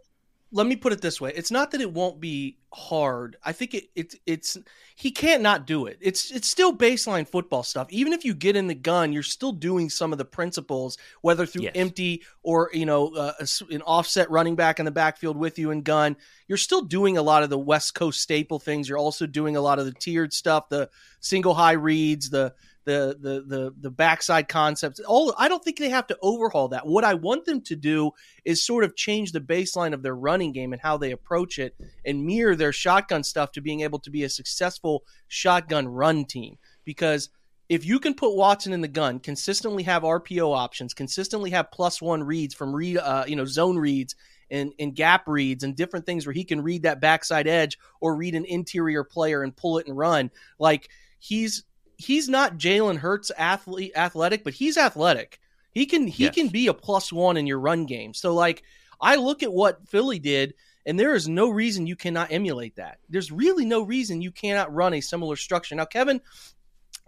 let 0.57 0.67
me 0.67 0.77
put 0.77 0.93
it 0.93 1.01
this 1.01 1.21
way: 1.21 1.33
it's 1.35 1.51
not 1.51 1.71
that 1.71 1.81
it 1.81 1.93
won't 1.93 2.21
be 2.21 2.59
hard. 2.73 3.37
I 3.45 3.53
think 3.53 3.75
it, 3.75 3.85
it's 3.95 4.17
it's 4.27 4.59
he 4.97 5.11
can't 5.11 5.43
not 5.43 5.67
do 5.67 5.87
it. 5.87 5.99
It's 6.01 6.31
it's 6.31 6.49
still 6.49 6.77
baseline 6.77 7.29
football 7.29 7.63
stuff. 7.63 7.87
Even 7.91 8.13
if 8.13 8.25
you 8.25 8.35
get 8.35 8.57
in 8.57 8.67
the 8.67 8.75
gun, 8.75 9.13
you're 9.13 9.23
still 9.23 9.53
doing 9.53 9.91
some 9.91 10.13
of 10.13 10.19
the 10.19 10.25
principles, 10.25 10.99
whether 11.21 11.47
through 11.47 11.63
Yes. 11.63 11.73
empty 11.75 12.23
or 12.43 12.71
you 12.73 12.87
know 12.87 13.09
uh, 13.15 13.33
an 13.71 13.83
offset 13.83 14.31
running 14.31 14.57
back 14.57 14.79
in 14.79 14.85
the 14.85 14.91
backfield 14.91 15.37
with 15.37 15.59
you 15.59 15.71
and 15.71 15.85
gun. 15.85 16.17
You're 16.49 16.59
still 16.59 16.83
doing 16.83 17.19
a 17.19 17.23
lot 17.23 17.43
of 17.43 17.51
the 17.51 17.59
West 17.59 17.95
Coast 17.95 18.21
staple 18.21 18.59
things. 18.59 18.89
You're 18.89 18.99
also 18.99 19.27
doing 19.27 19.57
a 19.57 19.61
lot 19.61 19.79
of 19.79 19.85
the 19.85 19.93
tiered 19.93 20.33
stuff, 20.33 20.69
the 20.69 20.91
single 21.21 21.55
high 21.55 21.73
reads, 21.73 22.31
the 22.31 22.55
the 22.87 23.16
the 23.21 23.43
the 23.47 23.75
the 23.81 23.90
backside 23.90 24.49
concepts. 24.49 25.00
All 25.00 25.35
I 25.37 25.49
don't 25.49 25.62
think 25.62 25.78
they 25.78 25.90
have 25.90 26.07
to 26.07 26.19
overhaul 26.23 26.69
that. 26.69 26.87
What 26.87 27.05
I 27.05 27.14
want 27.14 27.45
them 27.45 27.61
to 27.62 27.76
do 27.76 28.12
is 28.45 28.64
sort 28.64 28.85
of 28.85 28.97
change 28.97 29.33
the 29.33 29.40
baseline 29.40 29.93
of 29.93 30.02
their 30.02 30.14
running 30.14 30.52
game 30.52 30.73
and 30.73 30.81
how 30.81 30.97
they 30.97 31.11
approach 31.11 31.59
it 31.59 31.76
and 32.05 32.25
mirror 32.25 32.57
their 32.57 32.73
shotgun 32.73 33.25
stuff 33.25 33.52
to 33.52 33.61
being 33.61 33.81
able 33.81 33.99
to 33.99 34.11
be 34.11 34.23
a 34.23 34.28
successful 34.28 35.05
shotgun 35.28 35.88
run 35.88 36.25
team. 36.25 36.59
Because 36.85 37.28
if 37.69 37.85
you 37.85 37.99
can 37.99 38.14
put 38.14 38.37
Watson 38.37 38.73
in 38.73 38.81
the 38.81 38.88
gun, 38.88 39.19
consistently 39.19 39.83
have 39.83 40.05
RPO 40.05 40.57
options, 40.57 40.95
consistently 40.95 41.50
have 41.50 41.73
plus 41.73 42.00
one 42.00 42.23
reads 42.23 42.55
from 42.55 42.75
read, 42.75 42.99
uh, 42.99 43.25
you 43.26 43.35
know, 43.35 43.45
zone 43.45 43.76
reads, 43.76 44.14
and, 44.49 44.73
and 44.78 44.95
gap 44.95 45.26
reads 45.26 45.64
and 45.64 45.75
different 45.75 46.07
things 46.07 46.25
where 46.25 46.33
he 46.33 46.45
can 46.45 46.62
read 46.62 46.85
that 46.85 47.00
backside 47.00 47.49
edge 47.49 47.78
or 48.00 48.14
read 48.14 48.37
an 48.37 48.45
interior 48.45 49.02
player 49.02 49.43
and 49.43 49.57
pull 49.57 49.78
it 49.78 49.88
and 49.88 49.99
run. 49.99 50.31
Like 50.61 50.88
he's 51.19 51.64
he's 51.97 52.29
not 52.29 52.59
Jalen 52.59 52.99
Hurts 52.99 53.31
athlete 53.37 53.93
athletic, 53.97 54.45
but 54.45 54.55
he's 54.55 54.76
athletic. 54.76 55.41
He 55.73 55.87
can 55.87 56.07
he 56.07 56.25
Yes. 56.25 56.35
can 56.35 56.49
be 56.49 56.69
a 56.69 56.75
plus 56.75 57.12
one 57.12 57.37
in 57.37 57.47
your 57.47 57.59
run 57.61 57.87
game. 57.87 58.15
So 58.15 58.35
like 58.35 58.62
I 59.00 59.17
look 59.17 59.43
at 59.43 59.53
what 59.53 59.87
Philly 59.88 60.19
did, 60.19 60.55
and 60.87 60.99
there 60.99 61.15
is 61.15 61.29
no 61.29 61.50
reason 61.50 61.87
you 61.87 61.97
cannot 61.97 62.33
emulate 62.33 62.76
that. 62.76 62.99
There's 63.09 63.31
really 63.31 63.65
no 63.65 63.83
reason 63.83 64.23
you 64.23 64.31
cannot 64.31 64.73
run 64.75 64.95
a 64.95 65.00
similar 65.00 65.37
structure. 65.37 65.75
Now, 65.75 65.85
Kevin, 65.85 66.21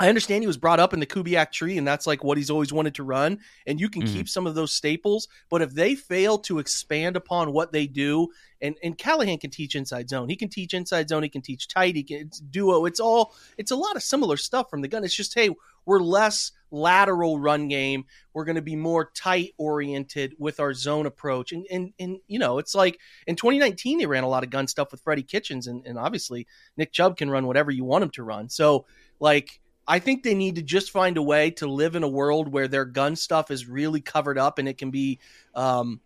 I 0.00 0.08
understand 0.08 0.44
he 0.44 0.46
was 0.46 0.56
brought 0.56 0.78
up 0.78 0.94
in 0.94 1.00
the 1.00 1.06
Kubiak 1.06 1.50
tree, 1.50 1.76
and 1.76 1.86
that's 1.86 2.06
like 2.06 2.22
what 2.22 2.36
he's 2.36 2.50
always 2.50 2.72
wanted 2.72 2.94
to 2.96 3.02
run. 3.02 3.40
And 3.66 3.80
you 3.80 3.88
can 3.88 4.02
Mhm. 4.02 4.12
keep 4.12 4.28
some 4.28 4.46
of 4.46 4.54
those 4.54 4.72
staples, 4.72 5.26
but 5.50 5.60
if 5.60 5.72
they 5.72 5.96
fail 5.96 6.38
to 6.40 6.60
expand 6.60 7.16
upon 7.16 7.52
what 7.52 7.72
they 7.72 7.86
do, 7.88 8.28
and 8.60 8.76
and 8.82 8.96
Callahan 8.96 9.38
can 9.38 9.50
teach 9.50 9.74
inside 9.74 10.08
zone, 10.08 10.28
he 10.28 10.36
can 10.36 10.48
teach 10.48 10.72
inside 10.72 11.08
zone, 11.08 11.24
he 11.24 11.28
can 11.28 11.42
teach 11.42 11.66
tight, 11.66 11.96
he 11.96 12.04
can 12.04 12.18
it's 12.18 12.38
duo. 12.38 12.84
It's 12.84 13.00
all 13.00 13.34
it's 13.56 13.72
a 13.72 13.76
lot 13.76 13.96
of 13.96 14.02
similar 14.02 14.36
stuff 14.36 14.70
from 14.70 14.82
the 14.82 14.88
gun. 14.88 15.02
It's 15.04 15.14
just 15.14 15.34
hey, 15.34 15.50
we're 15.84 16.00
less 16.00 16.52
lateral 16.70 17.40
run 17.40 17.66
game. 17.66 18.04
We're 18.34 18.44
going 18.44 18.56
to 18.56 18.62
be 18.62 18.76
more 18.76 19.10
tight 19.14 19.54
oriented 19.56 20.34
with 20.38 20.60
our 20.60 20.74
zone 20.74 21.06
approach, 21.06 21.50
and 21.50 21.66
and 21.72 21.92
and 21.98 22.18
you 22.28 22.38
know, 22.38 22.58
it's 22.58 22.74
like 22.74 23.00
in 23.26 23.34
2019 23.34 23.98
they 23.98 24.06
ran 24.06 24.22
a 24.22 24.28
lot 24.28 24.44
of 24.44 24.50
gun 24.50 24.68
stuff 24.68 24.92
with 24.92 25.00
Freddie 25.00 25.22
Kitchens, 25.24 25.66
and, 25.66 25.84
and 25.86 25.98
obviously 25.98 26.46
Nick 26.76 26.92
Chubb 26.92 27.16
can 27.16 27.30
run 27.30 27.48
whatever 27.48 27.72
you 27.72 27.84
want 27.84 28.04
him 28.04 28.10
to 28.10 28.22
run. 28.22 28.48
So 28.48 28.86
like 29.18 29.60
I 29.88 29.98
think 29.98 30.22
they 30.22 30.34
need 30.34 30.56
to 30.56 30.62
just 30.62 30.90
find 30.90 31.16
a 31.16 31.22
way 31.22 31.50
to 31.52 31.66
live 31.66 31.96
in 31.96 32.02
a 32.02 32.08
world 32.08 32.52
where 32.52 32.68
their 32.68 32.84
gun 32.84 33.16
stuff 33.16 33.50
is 33.50 33.66
really 33.66 34.02
covered 34.02 34.38
up 34.38 34.58
and 34.58 34.68
it 34.68 34.76
can 34.76 34.90
be 34.90 35.18
um, 35.54 36.00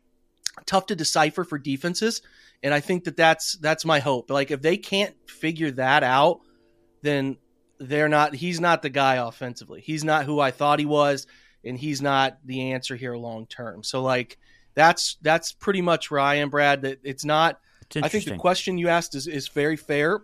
tough 0.66 0.86
to 0.86 0.96
decipher 0.96 1.42
for 1.42 1.58
defenses. 1.58 2.22
And 2.62 2.72
I 2.72 2.78
think 2.78 3.04
that 3.04 3.16
that's 3.16 3.54
that's 3.54 3.84
my 3.84 3.98
hope. 3.98 4.30
Like 4.30 4.52
if 4.52 4.62
they 4.62 4.76
can't 4.76 5.16
figure 5.28 5.72
that 5.72 6.04
out, 6.04 6.40
then 7.02 7.36
they're 7.80 8.08
not. 8.08 8.36
He's 8.36 8.60
not 8.60 8.82
the 8.82 8.88
guy 8.88 9.16
offensively. 9.16 9.80
He's 9.80 10.04
not 10.04 10.26
who 10.26 10.38
I 10.38 10.52
thought 10.52 10.78
he 10.78 10.86
was, 10.86 11.26
and 11.64 11.76
he's 11.76 12.00
not 12.00 12.38
the 12.44 12.70
answer 12.70 12.94
here 12.94 13.16
long 13.16 13.46
term. 13.46 13.82
So 13.82 14.00
like 14.00 14.38
that's 14.74 15.16
that's 15.22 15.52
pretty 15.52 15.82
much 15.82 16.08
where 16.08 16.20
I 16.20 16.36
am, 16.36 16.50
Brad. 16.50 16.82
That 16.82 17.00
it's 17.02 17.24
not. 17.24 17.58
It's 17.94 18.06
I 18.06 18.08
think 18.08 18.26
the 18.26 18.36
question 18.36 18.78
you 18.78 18.88
asked 18.88 19.16
is, 19.16 19.26
is 19.26 19.48
very 19.48 19.76
fair. 19.76 20.22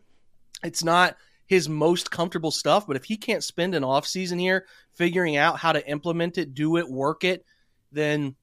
It's 0.62 0.84
not 0.84 1.16
his 1.48 1.68
most 1.68 2.10
comfortable 2.10 2.50
stuff, 2.52 2.86
but 2.86 2.94
if 2.94 3.04
he 3.04 3.16
can't 3.16 3.42
spend 3.42 3.74
an 3.74 3.82
off 3.82 4.06
season 4.06 4.38
here 4.38 4.66
figuring 4.94 5.36
out 5.36 5.58
how 5.58 5.72
to 5.72 5.88
implement 5.88 6.38
it, 6.38 6.54
do 6.54 6.76
it, 6.76 6.88
work 6.88 7.24
it, 7.24 7.44
then 7.90 8.36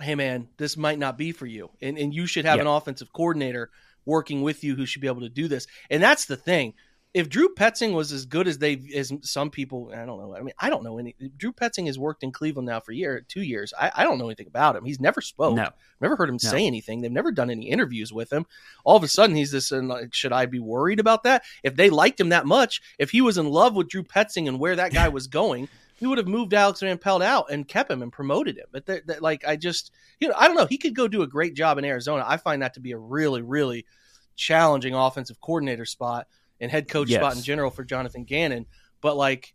hey 0.00 0.14
man, 0.14 0.48
this 0.58 0.76
might 0.76 0.98
not 0.98 1.16
be 1.16 1.32
for 1.32 1.46
you. 1.46 1.70
And 1.80 1.96
and 1.98 2.14
you 2.14 2.26
should 2.26 2.44
have 2.44 2.56
Yeah. 2.56 2.62
an 2.62 2.66
offensive 2.68 3.12
coordinator 3.12 3.70
working 4.04 4.42
with 4.42 4.62
you 4.62 4.76
who 4.76 4.84
should 4.86 5.00
be 5.00 5.08
able 5.08 5.22
to 5.22 5.28
do 5.28 5.48
this. 5.48 5.66
And 5.88 6.02
that's 6.02 6.26
the 6.26 6.36
thing. 6.36 6.74
If 7.14 7.28
Drew 7.28 7.54
Petzing 7.54 7.94
was 7.94 8.10
as 8.10 8.26
good 8.26 8.48
as 8.48 8.58
they 8.58 8.82
as 8.92 9.12
some 9.22 9.48
people, 9.48 9.92
I 9.94 10.04
don't 10.04 10.18
know. 10.18 10.34
I 10.36 10.40
mean, 10.42 10.54
I 10.58 10.68
don't 10.68 10.82
know 10.82 10.98
any. 10.98 11.14
Drew 11.36 11.52
Petzing 11.52 11.86
has 11.86 11.96
worked 11.96 12.24
in 12.24 12.32
Cleveland 12.32 12.66
now 12.66 12.80
for 12.80 12.90
year, 12.90 13.24
two 13.28 13.42
years. 13.42 13.72
I, 13.78 13.92
I 13.94 14.02
don't 14.02 14.18
know 14.18 14.26
anything 14.26 14.48
about 14.48 14.74
him. 14.74 14.84
He's 14.84 14.98
never 14.98 15.20
spoke. 15.20 15.54
No. 15.54 15.68
Never 16.00 16.16
heard 16.16 16.28
him 16.28 16.38
No. 16.42 16.50
say 16.50 16.66
anything. 16.66 17.00
They've 17.00 17.12
never 17.12 17.30
done 17.30 17.50
any 17.50 17.70
interviews 17.70 18.12
with 18.12 18.32
him. 18.32 18.46
All 18.82 18.96
of 18.96 19.04
a 19.04 19.08
sudden, 19.08 19.36
he's 19.36 19.52
this. 19.52 19.70
And 19.70 19.88
like, 19.88 20.12
should 20.12 20.32
I 20.32 20.46
be 20.46 20.58
worried 20.58 20.98
about 20.98 21.22
that? 21.22 21.44
If 21.62 21.76
they 21.76 21.88
liked 21.88 22.18
him 22.18 22.30
that 22.30 22.46
much, 22.46 22.82
if 22.98 23.10
he 23.10 23.20
was 23.20 23.38
in 23.38 23.48
love 23.48 23.76
with 23.76 23.88
Drew 23.88 24.02
Petzing 24.02 24.48
and 24.48 24.58
where 24.58 24.74
that 24.74 24.92
guy 24.92 25.08
was 25.08 25.26
going, 25.28 25.68
he 25.96 26.08
would 26.08 26.18
have 26.18 26.26
moved 26.26 26.52
Alex 26.52 26.80
Van 26.80 26.98
Pelt 26.98 27.22
out 27.22 27.46
and 27.48 27.68
kept 27.68 27.92
him 27.92 28.02
and 28.02 28.12
promoted 28.12 28.58
him. 28.58 28.66
But 28.72 28.86
that, 28.86 29.22
like, 29.22 29.46
I 29.46 29.54
just, 29.54 29.92
you 30.18 30.26
know, 30.26 30.34
I 30.36 30.48
don't 30.48 30.56
know. 30.56 30.66
He 30.66 30.78
could 30.78 30.96
go 30.96 31.06
do 31.06 31.22
a 31.22 31.28
great 31.28 31.54
job 31.54 31.78
in 31.78 31.84
Arizona. 31.84 32.24
I 32.26 32.38
find 32.38 32.60
that 32.62 32.74
to 32.74 32.80
be 32.80 32.90
a 32.90 32.98
really, 32.98 33.40
really 33.40 33.86
challenging 34.34 34.94
offensive 34.94 35.40
coordinator 35.40 35.84
spot 35.84 36.26
and 36.60 36.70
head 36.70 36.88
coach 36.88 37.08
Yes. 37.08 37.20
spot 37.20 37.36
in 37.36 37.42
general 37.42 37.70
for 37.70 37.84
Jonathan 37.84 38.24
Gannon. 38.24 38.66
But 39.00 39.16
like, 39.16 39.54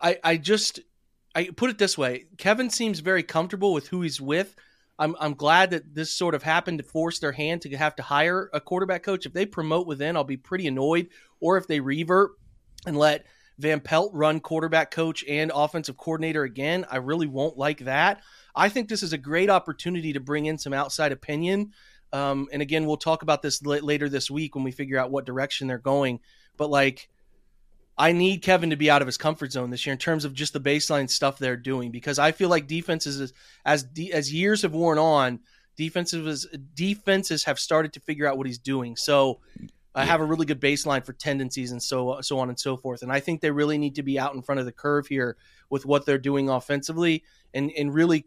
I, 0.00 0.18
I 0.22 0.36
just, 0.36 0.80
I 1.34 1.50
put 1.56 1.70
it 1.70 1.78
this 1.78 1.96
way: 1.98 2.26
Kevin 2.38 2.70
seems 2.70 3.00
very 3.00 3.22
comfortable 3.22 3.72
with 3.72 3.88
who 3.88 4.02
he's 4.02 4.20
with. 4.20 4.54
I'm, 4.98 5.16
I'm 5.18 5.34
glad 5.34 5.70
that 5.70 5.94
this 5.94 6.12
sort 6.12 6.34
of 6.34 6.42
happened 6.42 6.78
to 6.78 6.84
force 6.84 7.18
their 7.20 7.32
hand 7.32 7.62
to 7.62 7.74
have 7.76 7.96
to 7.96 8.02
hire 8.02 8.50
a 8.52 8.60
quarterback 8.60 9.02
coach. 9.02 9.24
If 9.24 9.32
they 9.32 9.46
promote 9.46 9.86
within, 9.86 10.14
I'll 10.14 10.24
be 10.24 10.36
pretty 10.36 10.66
annoyed. 10.66 11.08
Or 11.40 11.56
if 11.56 11.66
they 11.66 11.80
revert 11.80 12.32
and 12.86 12.98
let 12.98 13.24
Van 13.58 13.80
Pelt 13.80 14.12
run 14.12 14.40
quarterback 14.40 14.90
coach 14.90 15.24
and 15.26 15.50
offensive 15.54 15.96
coordinator 15.96 16.42
again, 16.42 16.84
I 16.90 16.98
really 16.98 17.26
won't 17.26 17.56
like 17.56 17.80
that. 17.80 18.20
I 18.54 18.68
think 18.68 18.88
this 18.88 19.02
is 19.02 19.14
a 19.14 19.18
great 19.18 19.48
opportunity 19.48 20.12
to 20.12 20.20
bring 20.20 20.44
in 20.46 20.58
some 20.58 20.74
outside 20.74 21.12
opinion. 21.12 21.72
Um, 22.12 22.48
and 22.52 22.60
again, 22.62 22.86
we'll 22.86 22.96
talk 22.96 23.22
about 23.22 23.42
this 23.42 23.62
la- 23.62 23.76
later 23.76 24.08
this 24.08 24.30
week 24.30 24.54
when 24.54 24.64
we 24.64 24.72
figure 24.72 24.98
out 24.98 25.10
what 25.10 25.24
direction 25.24 25.68
they're 25.68 25.78
going. 25.78 26.20
But 26.56 26.70
like, 26.70 27.08
I 27.96 28.12
need 28.12 28.42
Kevin 28.42 28.70
to 28.70 28.76
be 28.76 28.90
out 28.90 29.02
of 29.02 29.06
his 29.06 29.18
comfort 29.18 29.52
zone 29.52 29.70
this 29.70 29.84
year 29.84 29.92
in 29.92 29.98
terms 29.98 30.24
of 30.24 30.32
just 30.32 30.52
the 30.52 30.60
baseline 30.60 31.08
stuff 31.10 31.38
they're 31.38 31.56
doing 31.56 31.90
because 31.90 32.18
I 32.18 32.32
feel 32.32 32.48
like 32.48 32.66
defenses 32.66 33.32
as 33.64 33.82
de- 33.82 34.12
as 34.12 34.32
years 34.32 34.62
have 34.62 34.72
worn 34.72 34.98
on, 34.98 35.40
defenses 35.76 36.46
defenses 36.74 37.44
have 37.44 37.58
started 37.58 37.92
to 37.92 38.00
figure 38.00 38.26
out 38.26 38.38
what 38.38 38.46
he's 38.46 38.58
doing. 38.58 38.96
So 38.96 39.40
I 39.94 40.04
have 40.04 40.20
a 40.20 40.24
really 40.24 40.46
good 40.46 40.60
baseline 40.60 41.04
for 41.04 41.12
tendencies 41.12 41.72
and 41.72 41.82
so 41.82 42.20
so 42.22 42.38
on 42.38 42.48
and 42.48 42.58
so 42.58 42.76
forth. 42.76 43.02
And 43.02 43.12
I 43.12 43.20
think 43.20 43.40
they 43.40 43.50
really 43.50 43.76
need 43.76 43.96
to 43.96 44.02
be 44.02 44.18
out 44.18 44.34
in 44.34 44.42
front 44.42 44.60
of 44.60 44.66
the 44.66 44.72
curve 44.72 45.06
here 45.06 45.36
with 45.68 45.84
what 45.84 46.06
they're 46.06 46.18
doing 46.18 46.48
offensively 46.48 47.22
and 47.52 47.70
and 47.76 47.92
really 47.92 48.26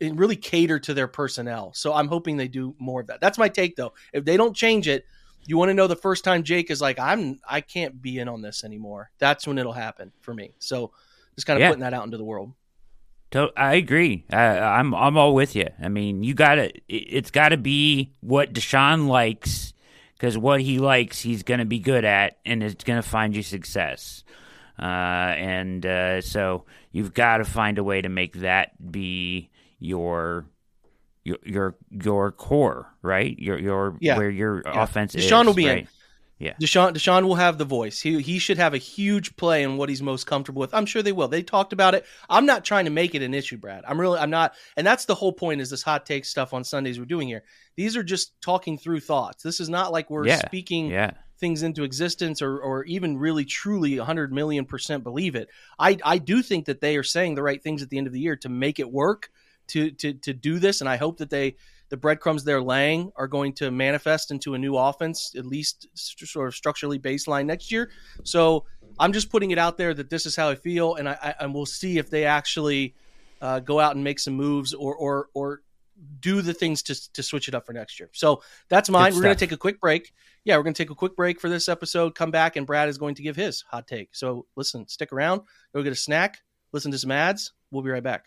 and 0.00 0.18
really 0.18 0.36
cater 0.36 0.78
to 0.80 0.94
their 0.94 1.08
personnel. 1.08 1.72
So 1.74 1.92
I'm 1.92 2.08
hoping 2.08 2.36
they 2.36 2.48
do 2.48 2.74
more 2.78 3.00
of 3.00 3.06
that. 3.08 3.20
That's 3.20 3.38
my 3.38 3.48
take 3.48 3.76
though. 3.76 3.92
If 4.12 4.24
they 4.24 4.36
don't 4.36 4.56
change 4.56 4.88
it, 4.88 5.04
you 5.46 5.56
want 5.56 5.70
to 5.70 5.74
know 5.74 5.86
the 5.86 5.96
first 5.96 6.24
time 6.24 6.42
Jake 6.42 6.70
is 6.70 6.80
like, 6.80 6.98
I'm 6.98 7.40
I 7.48 7.60
can't 7.60 8.00
be 8.00 8.18
in 8.18 8.28
on 8.28 8.42
this 8.42 8.64
anymore. 8.64 9.10
That's 9.18 9.46
when 9.46 9.58
it'll 9.58 9.72
happen 9.72 10.12
for 10.20 10.34
me. 10.34 10.52
So 10.58 10.92
just 11.34 11.46
kind 11.46 11.56
of 11.56 11.60
Yeah. 11.62 11.68
putting 11.68 11.82
that 11.82 11.94
out 11.94 12.04
into 12.04 12.16
the 12.16 12.24
world. 12.24 12.52
I 13.56 13.74
agree. 13.74 14.24
I, 14.32 14.58
I'm 14.58 14.92
I'm 14.92 15.16
all 15.16 15.34
with 15.34 15.54
you. 15.54 15.68
I 15.80 15.88
mean, 15.88 16.24
you 16.24 16.34
got 16.34 16.56
to. 16.56 16.72
It's 16.88 17.30
got 17.30 17.50
to 17.50 17.56
be 17.56 18.12
what 18.20 18.52
Deshaun 18.52 19.06
likes, 19.06 19.72
because 20.14 20.36
what 20.36 20.60
he 20.60 20.80
likes, 20.80 21.20
he's 21.20 21.44
going 21.44 21.60
to 21.60 21.64
be 21.64 21.78
good 21.78 22.04
at, 22.04 22.38
and 22.44 22.60
it's 22.60 22.82
going 22.82 23.00
to 23.00 23.08
find 23.08 23.36
you 23.36 23.44
success. 23.44 24.24
Uh, 24.76 24.82
and 25.36 25.86
uh, 25.86 26.20
so 26.22 26.64
you've 26.90 27.14
got 27.14 27.36
to 27.36 27.44
find 27.44 27.78
a 27.78 27.84
way 27.84 28.00
to 28.00 28.08
make 28.08 28.32
that 28.40 28.72
be 28.90 29.50
your 29.80 30.46
your 31.24 31.38
your 31.44 31.76
your 31.90 32.32
core, 32.32 32.94
right? 33.02 33.36
Your 33.38 33.58
your 33.58 33.96
Yeah. 34.00 34.16
where 34.16 34.30
your 34.30 34.62
Yeah. 34.64 34.82
offense 34.82 35.14
is. 35.14 35.24
Deshaun 35.26 35.46
will 35.46 35.54
be 35.54 35.66
in. 35.66 35.88
Yeah. 36.38 36.54
Deshaun 36.58 36.94
Deshaun 36.94 37.24
will 37.26 37.34
have 37.34 37.58
the 37.58 37.66
voice. 37.66 38.00
He 38.00 38.22
he 38.22 38.38
should 38.38 38.56
have 38.56 38.72
a 38.72 38.78
huge 38.78 39.36
play 39.36 39.62
in 39.62 39.76
what 39.76 39.90
he's 39.90 40.00
most 40.02 40.26
comfortable 40.26 40.60
with. 40.60 40.72
I'm 40.72 40.86
sure 40.86 41.02
they 41.02 41.12
will. 41.12 41.28
They 41.28 41.42
talked 41.42 41.74
about 41.74 41.94
it. 41.94 42.06
I'm 42.30 42.46
not 42.46 42.64
trying 42.64 42.86
to 42.86 42.90
make 42.90 43.14
it 43.14 43.20
an 43.20 43.34
issue, 43.34 43.58
Brad. 43.58 43.84
I'm 43.86 44.00
really 44.00 44.18
I'm 44.18 44.30
not 44.30 44.54
and 44.76 44.86
that's 44.86 45.04
the 45.04 45.14
whole 45.14 45.32
point 45.34 45.60
is 45.60 45.68
this 45.68 45.82
hot 45.82 46.06
take 46.06 46.24
stuff 46.24 46.54
on 46.54 46.64
Sundays 46.64 46.98
we're 46.98 47.04
doing 47.04 47.28
here. 47.28 47.42
These 47.76 47.94
are 47.96 48.02
just 48.02 48.40
talking 48.40 48.78
through 48.78 49.00
thoughts. 49.00 49.42
This 49.42 49.60
is 49.60 49.68
not 49.68 49.92
like 49.92 50.08
we're 50.08 50.26
Yeah. 50.26 50.36
speaking 50.38 50.86
Yeah. 50.86 51.10
things 51.38 51.62
into 51.62 51.82
existence 51.84 52.40
or 52.40 52.58
or 52.58 52.84
even 52.84 53.18
really 53.18 53.44
truly 53.44 53.98
100 53.98 54.32
million 54.32 54.64
percent 54.64 55.04
believe 55.04 55.34
it. 55.34 55.48
I 55.78 55.98
I 56.02 56.16
do 56.16 56.40
think 56.42 56.64
that 56.64 56.80
they 56.80 56.96
are 56.96 57.02
saying 57.02 57.34
the 57.34 57.42
right 57.42 57.62
things 57.62 57.82
at 57.82 57.90
the 57.90 57.98
end 57.98 58.06
of 58.06 58.14
the 58.14 58.20
year 58.20 58.36
to 58.36 58.48
make 58.48 58.78
it 58.78 58.90
work 58.90 59.28
to 59.70 59.90
to 59.92 60.12
to 60.14 60.32
do 60.32 60.58
this 60.58 60.80
and 60.80 60.88
I 60.88 60.96
hope 60.96 61.18
that 61.18 61.30
they 61.30 61.56
the 61.90 61.96
breadcrumbs 61.96 62.44
they're 62.44 62.62
laying 62.62 63.12
are 63.16 63.26
going 63.26 63.52
to 63.54 63.70
manifest 63.70 64.30
into 64.30 64.54
a 64.54 64.58
new 64.58 64.76
offense, 64.76 65.34
at 65.36 65.44
least 65.44 65.88
st- 65.94 66.28
sort 66.28 66.48
of 66.48 66.54
structurally 66.54 66.98
baseline 66.98 67.46
next 67.46 67.70
year. 67.70 67.90
So 68.22 68.64
I'm 68.98 69.12
just 69.12 69.28
putting 69.28 69.50
it 69.50 69.58
out 69.58 69.76
there 69.76 69.92
that 69.92 70.08
this 70.08 70.24
is 70.24 70.36
how 70.36 70.48
I 70.48 70.54
feel, 70.54 70.94
and 70.94 71.08
I, 71.08 71.18
I 71.20 71.34
and 71.40 71.52
we'll 71.52 71.66
see 71.66 71.98
if 71.98 72.08
they 72.08 72.24
actually 72.24 72.94
uh, 73.42 73.58
go 73.60 73.80
out 73.80 73.96
and 73.96 74.04
make 74.04 74.20
some 74.20 74.34
moves 74.34 74.72
or 74.72 74.94
or 74.94 75.28
or 75.34 75.62
do 76.20 76.42
the 76.42 76.54
things 76.54 76.82
to 76.84 77.12
to 77.12 77.22
switch 77.22 77.48
it 77.48 77.54
up 77.54 77.66
for 77.66 77.72
next 77.72 77.98
year. 77.98 78.08
So 78.12 78.42
that's 78.68 78.88
mine. 78.88 79.12
We're 79.14 79.22
going 79.22 79.36
to 79.36 79.40
take 79.40 79.52
a 79.52 79.58
quick 79.58 79.80
break. 79.80 80.12
Yeah, 80.44 80.56
we're 80.56 80.62
going 80.62 80.74
to 80.74 80.82
take 80.82 80.90
a 80.90 80.94
quick 80.94 81.16
break 81.16 81.40
for 81.40 81.48
this 81.50 81.68
episode. 81.68 82.14
Come 82.14 82.30
back, 82.30 82.54
and 82.54 82.66
Brad 82.66 82.88
is 82.88 82.98
going 82.98 83.16
to 83.16 83.22
give 83.22 83.34
his 83.34 83.64
hot 83.68 83.88
take. 83.88 84.10
So 84.14 84.46
listen, 84.56 84.86
stick 84.86 85.12
around. 85.12 85.42
Go 85.74 85.82
get 85.82 85.92
a 85.92 85.96
snack. 85.96 86.38
Listen 86.72 86.92
to 86.92 86.98
some 86.98 87.10
ads. 87.10 87.52
We'll 87.72 87.82
be 87.82 87.90
right 87.90 88.02
back. 88.02 88.26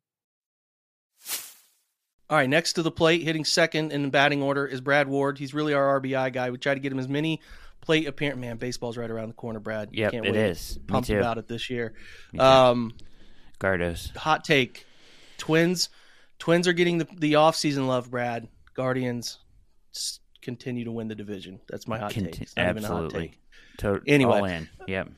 All 2.31 2.37
right, 2.37 2.47
next 2.49 2.73
to 2.73 2.81
the 2.81 2.91
plate, 2.91 3.23
hitting 3.23 3.43
second 3.43 3.91
in 3.91 4.03
the 4.03 4.07
batting 4.07 4.41
order 4.41 4.65
is 4.65 4.79
Brad 4.79 5.09
Ward. 5.09 5.37
He's 5.37 5.53
really 5.53 5.73
our 5.73 5.99
RBI 5.99 6.31
guy. 6.31 6.49
We 6.49 6.57
try 6.57 6.73
to 6.73 6.79
get 6.79 6.89
him 6.89 6.97
as 6.99 7.09
many 7.09 7.41
plate 7.81 8.07
appearance. 8.07 8.39
Man, 8.39 8.55
baseball's 8.55 8.95
right 8.97 9.11
around 9.11 9.27
the 9.27 9.33
corner, 9.33 9.59
Brad. 9.59 9.89
Yeah, 9.91 10.09
Can't 10.11 10.25
it 10.25 10.31
wait. 10.31 10.39
is. 10.51 10.77
Me 10.77 10.83
Pumped 10.87 11.09
too. 11.09 11.17
about 11.19 11.37
it 11.37 11.49
this 11.49 11.69
year. 11.69 11.93
Um, 12.39 12.93
Gardos. 13.59 14.15
hot 14.15 14.45
take: 14.45 14.85
Twins. 15.37 15.89
Twins 16.39 16.69
are 16.69 16.73
getting 16.73 16.99
the 16.99 17.07
the 17.17 17.35
off 17.35 17.57
season 17.57 17.87
love. 17.87 18.09
Brad. 18.09 18.47
Guardians 18.75 19.37
continue 20.41 20.85
to 20.85 20.91
win 20.93 21.09
the 21.09 21.15
division. 21.15 21.59
That's 21.67 21.85
my 21.85 21.99
hot 21.99 22.13
Conti- 22.13 22.31
take. 22.31 22.41
It's 22.43 22.55
not 22.55 22.65
hot 22.67 22.77
absolutely. 22.77 23.37
To- 23.79 24.01
Anyway. 24.07 24.37
all 24.39 24.45
in. 24.45 24.69
Yep. 24.87 25.09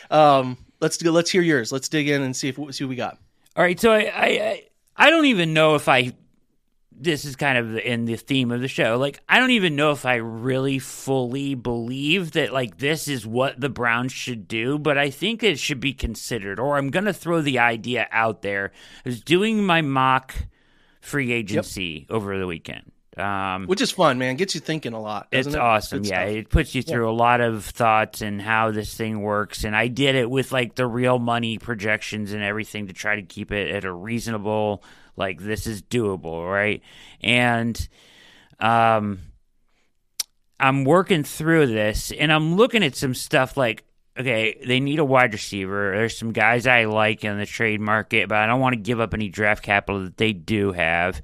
um, 0.10 0.58
let's 0.80 0.96
do. 0.96 1.12
Let's 1.12 1.30
hear 1.30 1.42
yours. 1.42 1.70
Let's 1.70 1.88
dig 1.88 2.08
in 2.08 2.22
and 2.22 2.34
see 2.34 2.48
if 2.48 2.56
see 2.74 2.82
what 2.84 2.88
we 2.90 2.96
got. 2.96 3.18
All 3.54 3.62
right, 3.62 3.78
so 3.78 3.92
I, 3.92 3.98
I 4.00 4.26
I 4.26 4.62
I 4.96 5.10
don't 5.10 5.26
even 5.26 5.52
know 5.52 5.74
if 5.74 5.88
I 5.88 6.12
this 7.02 7.24
is 7.24 7.34
kind 7.34 7.58
of 7.58 7.76
in 7.78 8.04
the 8.04 8.16
theme 8.16 8.52
of 8.52 8.60
the 8.60 8.68
show. 8.68 8.96
Like 8.96 9.20
I 9.28 9.38
don't 9.38 9.50
even 9.50 9.74
know 9.74 9.90
if 9.90 10.06
I 10.06 10.16
really 10.16 10.78
fully 10.78 11.54
believe 11.54 12.32
that 12.32 12.52
like 12.52 12.78
this 12.78 13.08
is 13.08 13.26
what 13.26 13.60
the 13.60 13.68
Browns 13.68 14.12
should 14.12 14.46
do, 14.46 14.78
but 14.78 14.96
I 14.96 15.10
think 15.10 15.42
it 15.42 15.58
should 15.58 15.80
be 15.80 15.92
considered 15.92 16.60
or 16.60 16.76
I'm 16.76 16.90
going 16.90 17.06
to 17.06 17.12
throw 17.12 17.40
the 17.40 17.58
idea 17.58 18.06
out 18.12 18.42
there. 18.42 18.72
I 19.04 19.08
was 19.08 19.20
doing 19.20 19.64
my 19.64 19.82
mock 19.82 20.34
free 21.00 21.32
agency 21.32 22.06
over 22.08 22.38
the 22.38 22.46
weekend. 22.46 22.91
Um 23.16 23.66
Which 23.66 23.82
is 23.82 23.90
fun, 23.90 24.18
man. 24.18 24.36
Gets 24.36 24.54
you 24.54 24.60
thinking 24.60 24.94
a 24.94 25.00
lot. 25.00 25.28
it's 25.30 25.48
it? 25.48 25.56
awesome. 25.56 26.04
Yeah, 26.04 26.24
stuff. 26.24 26.36
it 26.36 26.48
puts 26.48 26.74
you 26.74 26.82
through 26.82 27.10
a 27.10 27.12
lot 27.12 27.40
of 27.42 27.64
thoughts 27.64 28.22
and 28.22 28.40
how 28.40 28.70
this 28.70 28.94
thing 28.94 29.20
works. 29.20 29.64
And 29.64 29.76
I 29.76 29.88
did 29.88 30.14
it 30.14 30.30
with 30.30 30.50
like 30.50 30.76
the 30.76 30.86
real 30.86 31.18
money 31.18 31.58
projections 31.58 32.32
and 32.32 32.42
everything 32.42 32.86
to 32.86 32.94
try 32.94 33.16
to 33.16 33.22
keep 33.22 33.52
it 33.52 33.70
at 33.70 33.84
a 33.84 33.92
reasonable, 33.92 34.82
like 35.16 35.40
this 35.40 35.66
is 35.66 35.82
doable, 35.82 36.50
right? 36.50 36.80
And 37.20 37.86
um, 38.58 39.18
I'm 40.58 40.84
working 40.84 41.22
through 41.22 41.66
this 41.66 42.12
and 42.12 42.32
I'm 42.32 42.56
looking 42.56 42.82
at 42.82 42.96
some 42.96 43.14
stuff 43.14 43.56
like. 43.56 43.84
Okay, 44.14 44.60
they 44.66 44.78
need 44.78 44.98
a 44.98 45.06
wide 45.06 45.32
receiver. 45.32 45.92
There's 45.96 46.18
some 46.18 46.32
guys 46.32 46.66
I 46.66 46.84
like 46.84 47.24
in 47.24 47.38
the 47.38 47.46
trade 47.46 47.80
market, 47.80 48.28
but 48.28 48.36
I 48.36 48.46
don't 48.46 48.60
want 48.60 48.74
to 48.74 48.78
give 48.78 49.00
up 49.00 49.14
any 49.14 49.30
draft 49.30 49.62
capital 49.62 50.04
that 50.04 50.18
they 50.18 50.34
do 50.34 50.72
have 50.72 51.22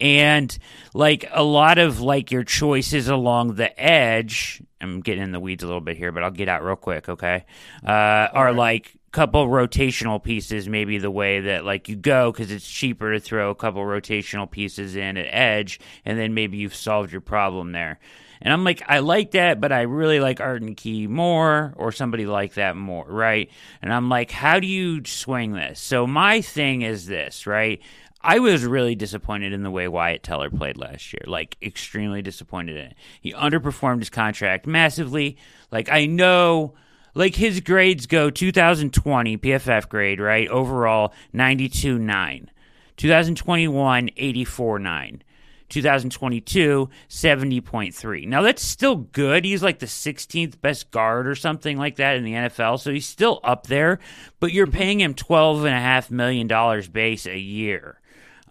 and 0.00 0.58
like 0.94 1.24
a 1.32 1.42
lot 1.42 1.78
of 1.78 2.00
like 2.00 2.30
your 2.30 2.44
choices 2.44 3.08
along 3.08 3.54
the 3.54 3.80
edge 3.80 4.62
i'm 4.80 5.00
getting 5.00 5.22
in 5.22 5.32
the 5.32 5.40
weeds 5.40 5.62
a 5.62 5.66
little 5.66 5.80
bit 5.80 5.96
here 5.96 6.12
but 6.12 6.22
i'll 6.22 6.30
get 6.30 6.48
out 6.48 6.62
real 6.62 6.76
quick 6.76 7.08
okay? 7.08 7.44
Uh, 7.86 8.28
are 8.32 8.52
like 8.52 8.94
a 8.94 9.10
couple 9.10 9.46
rotational 9.48 10.22
pieces 10.22 10.68
maybe 10.68 10.98
the 10.98 11.10
way 11.10 11.40
that 11.40 11.64
like 11.64 11.88
you 11.88 11.96
go 11.96 12.30
because 12.30 12.50
it's 12.50 12.68
cheaper 12.68 13.12
to 13.12 13.20
throw 13.20 13.50
a 13.50 13.54
couple 13.54 13.82
rotational 13.82 14.50
pieces 14.50 14.96
in 14.96 15.16
at 15.16 15.26
edge 15.30 15.80
and 16.04 16.18
then 16.18 16.34
maybe 16.34 16.58
you've 16.58 16.74
solved 16.74 17.10
your 17.12 17.22
problem 17.22 17.72
there. 17.72 17.98
And 18.42 18.52
i'm 18.52 18.64
like 18.64 18.82
i 18.86 18.98
like 18.98 19.30
that 19.30 19.62
but 19.62 19.72
i 19.72 19.80
really 19.82 20.20
like 20.20 20.42
arden 20.42 20.74
key 20.74 21.06
more 21.06 21.72
or 21.76 21.90
somebody 21.90 22.26
like 22.26 22.54
that 22.54 22.76
more 22.76 23.06
right? 23.08 23.48
And 23.80 23.94
i'm 23.94 24.10
like 24.10 24.30
how 24.30 24.60
do 24.60 24.66
you 24.66 25.06
swing 25.06 25.52
this? 25.52 25.80
So 25.80 26.06
my 26.06 26.42
thing 26.42 26.82
is 26.82 27.06
this 27.06 27.46
right 27.46 27.80
I 28.28 28.40
was 28.40 28.64
really 28.64 28.96
disappointed 28.96 29.52
in 29.52 29.62
the 29.62 29.70
way 29.70 29.86
Wyatt 29.86 30.24
Teller 30.24 30.50
played 30.50 30.76
last 30.76 31.12
year. 31.12 31.22
Like 31.26 31.56
extremely 31.62 32.22
disappointed 32.22 32.76
in 32.76 32.86
it. 32.86 32.94
He 33.20 33.32
underperformed 33.32 34.00
his 34.00 34.10
contract 34.10 34.66
massively. 34.66 35.36
Like 35.70 35.88
I 35.92 36.06
know 36.06 36.74
like 37.14 37.36
his 37.36 37.60
grades 37.60 38.08
go 38.08 38.28
2020 38.28 39.38
PFF 39.38 39.88
grade, 39.88 40.18
right? 40.18 40.48
Overall 40.48 41.14
92.9. 41.32 42.48
2021 42.96 44.08
84.9. 44.08 45.20
2022 45.68 46.90
70.3. 47.08 48.26
Now 48.26 48.42
that's 48.42 48.62
still 48.62 48.96
good. 48.96 49.44
He's 49.44 49.62
like 49.62 49.78
the 49.78 49.86
16th 49.86 50.60
best 50.60 50.90
guard 50.90 51.28
or 51.28 51.36
something 51.36 51.76
like 51.76 51.94
that 51.96 52.16
in 52.16 52.24
the 52.24 52.32
NFL, 52.32 52.80
so 52.80 52.92
he's 52.92 53.06
still 53.06 53.38
up 53.44 53.68
there, 53.68 54.00
but 54.40 54.52
you're 54.52 54.66
mm-hmm. 54.66 54.76
paying 54.76 55.00
him 55.00 55.14
12 55.14 55.64
and 55.64 55.76
a 55.76 55.80
half 55.80 56.10
million 56.10 56.48
dollars 56.48 56.88
base 56.88 57.26
a 57.26 57.38
year. 57.38 58.00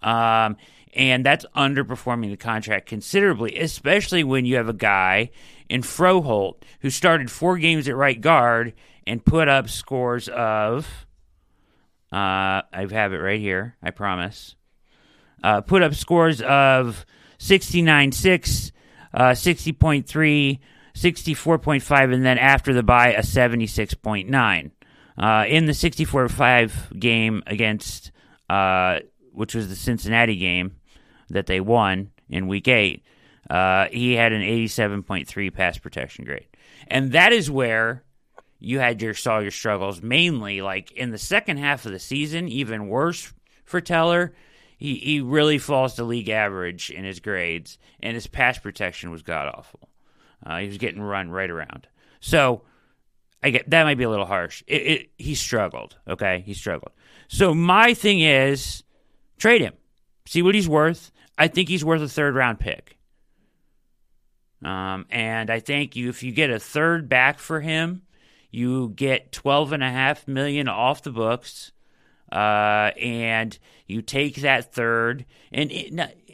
Um, 0.01 0.57
and 0.93 1.25
that's 1.25 1.45
underperforming 1.55 2.29
the 2.29 2.37
contract 2.37 2.87
considerably, 2.87 3.57
especially 3.59 4.23
when 4.23 4.45
you 4.45 4.55
have 4.55 4.69
a 4.69 4.73
guy 4.73 5.31
in 5.69 5.81
Froholdt 5.81 6.61
who 6.79 6.89
started 6.89 7.29
four 7.29 7.57
games 7.57 7.87
at 7.87 7.95
right 7.95 8.19
guard 8.19 8.73
and 9.05 9.23
put 9.23 9.47
up 9.47 9.69
scores 9.69 10.29
of. 10.29 11.05
Uh, 12.11 12.63
I 12.71 12.87
have 12.91 13.13
it 13.13 13.17
right 13.17 13.39
here. 13.39 13.75
I 13.83 13.91
promise. 13.91 14.55
Uh, 15.43 15.61
put 15.61 15.83
up 15.83 15.93
scores 15.93 16.41
of 16.41 17.05
69 17.37 18.11
6, 18.11 18.71
uh, 19.13 19.23
60.3, 19.31 20.59
64.5, 20.95 22.13
and 22.13 22.25
then 22.25 22.37
after 22.37 22.73
the 22.73 22.83
bye, 22.83 23.13
a 23.13 23.21
76.9. 23.21 24.71
Uh, 25.17 25.45
in 25.47 25.65
the 25.65 25.73
64 25.73 26.29
5 26.29 26.93
game 26.99 27.43
against, 27.47 28.11
uh, 28.49 28.99
which 29.35 29.55
was 29.55 29.69
the 29.69 29.75
Cincinnati 29.75 30.35
game 30.35 30.77
that 31.29 31.47
they 31.47 31.59
won 31.59 32.11
in 32.29 32.47
week 32.47 32.67
eight, 32.67 33.03
uh, 33.49 33.87
he 33.91 34.13
had 34.13 34.33
an 34.33 34.41
87.3 34.41 35.53
pass 35.53 35.77
protection 35.77 36.25
grade. 36.25 36.47
And 36.87 37.11
that 37.11 37.31
is 37.31 37.49
where 37.49 38.03
you 38.59 38.79
had 38.79 39.01
your 39.01 39.13
saw 39.13 39.39
your 39.39 39.51
struggles 39.51 40.01
mainly 40.01 40.61
like 40.61 40.91
in 40.93 41.11
the 41.11 41.17
second 41.17 41.57
half 41.57 41.85
of 41.85 41.91
the 41.91 41.99
season, 41.99 42.47
even 42.47 42.87
worse 42.87 43.33
for 43.63 43.81
Teller. 43.81 44.33
He 44.77 44.95
he 44.95 45.21
really 45.21 45.57
falls 45.57 45.95
to 45.95 46.03
league 46.03 46.29
average 46.29 46.89
in 46.89 47.05
his 47.05 47.19
grades, 47.19 47.77
and 48.01 48.15
his 48.15 48.27
pass 48.27 48.57
protection 48.57 49.11
was 49.11 49.21
god 49.21 49.53
awful. 49.55 49.89
Uh, 50.45 50.57
he 50.57 50.67
was 50.67 50.77
getting 50.77 51.01
run 51.01 51.29
right 51.29 51.49
around. 51.49 51.87
So 52.19 52.63
I 53.41 53.51
get 53.51 53.69
that 53.69 53.83
might 53.83 53.97
be 53.97 54.03
a 54.03 54.09
little 54.09 54.25
harsh. 54.25 54.63
It, 54.67 54.81
it, 54.81 55.09
he 55.17 55.35
struggled. 55.35 55.97
Okay, 56.07 56.43
he 56.45 56.53
struggled. 56.53 56.91
So 57.27 57.53
my 57.53 57.93
thing 57.93 58.19
is 58.19 58.83
trade 59.37 59.61
him, 59.61 59.73
see 60.25 60.41
what 60.41 60.55
he's 60.55 60.69
worth. 60.69 61.11
I 61.37 61.47
think 61.47 61.69
he's 61.69 61.83
worth 61.83 62.01
a 62.01 62.07
third 62.07 62.35
round 62.35 62.59
pick. 62.59 62.97
Um, 64.63 65.05
and 65.09 65.49
I 65.49 65.59
think 65.59 65.95
you 65.95 66.09
if 66.09 66.23
you 66.23 66.31
get 66.31 66.49
a 66.49 66.59
third 66.59 67.09
back 67.09 67.39
for 67.39 67.61
him, 67.61 68.03
you 68.51 68.89
get 68.89 69.31
twelve 69.31 69.71
and 69.71 69.83
a 69.83 69.91
half 69.91 70.27
million 70.27 70.67
off 70.67 71.03
the 71.03 71.11
books, 71.11 71.71
uh, 72.31 72.91
and 72.99 73.57
you 73.85 74.01
take 74.01 74.37
that 74.37 74.73
third 74.73 75.25
and. 75.51 75.71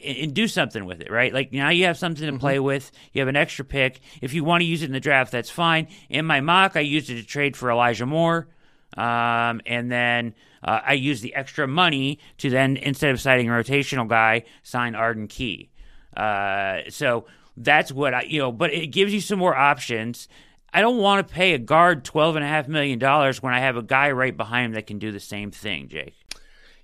And 0.04 0.34
do 0.34 0.48
something 0.48 0.84
with 0.84 1.00
it, 1.00 1.12
right? 1.12 1.32
Like 1.32 1.52
now 1.52 1.68
you 1.68 1.84
have 1.84 1.96
something 1.96 2.28
to 2.28 2.36
play 2.36 2.58
with. 2.58 2.90
You 3.12 3.20
have 3.20 3.28
an 3.28 3.36
extra 3.36 3.64
pick. 3.64 4.00
If 4.20 4.34
you 4.34 4.42
want 4.42 4.62
to 4.62 4.64
use 4.64 4.82
it 4.82 4.86
in 4.86 4.92
the 4.92 4.98
draft, 4.98 5.30
that's 5.30 5.48
fine. 5.48 5.86
In 6.10 6.26
my 6.26 6.40
mock, 6.40 6.74
I 6.74 6.80
used 6.80 7.08
it 7.08 7.14
to 7.20 7.22
trade 7.24 7.56
for 7.56 7.70
Elijah 7.70 8.04
Moore. 8.04 8.48
Um, 8.96 9.60
and 9.66 9.90
then 9.90 10.34
uh, 10.62 10.80
I 10.84 10.92
used 10.94 11.22
the 11.22 11.34
extra 11.34 11.66
money 11.66 12.18
to 12.38 12.50
then, 12.50 12.76
instead 12.76 13.10
of 13.10 13.20
signing 13.20 13.48
a 13.48 13.52
rotational 13.52 14.08
guy, 14.08 14.44
sign 14.62 14.94
Arden 14.94 15.28
Key. 15.28 15.70
Uh, 16.16 16.80
so 16.88 17.26
that's 17.56 17.90
what 17.90 18.14
I, 18.14 18.22
you 18.22 18.38
know, 18.38 18.52
but 18.52 18.72
it 18.72 18.88
gives 18.88 19.12
you 19.12 19.20
some 19.20 19.38
more 19.38 19.56
options. 19.56 20.28
I 20.72 20.80
don't 20.80 20.98
want 20.98 21.26
to 21.26 21.34
pay 21.34 21.52
a 21.52 21.58
guard 21.58 22.04
$12.5 22.04 22.68
million 22.68 22.98
when 23.40 23.54
I 23.54 23.60
have 23.60 23.76
a 23.76 23.82
guy 23.82 24.10
right 24.10 24.36
behind 24.36 24.66
him 24.66 24.72
that 24.72 24.86
can 24.86 24.98
do 24.98 25.12
the 25.12 25.20
same 25.20 25.50
thing, 25.50 25.88
Jake. 25.88 26.14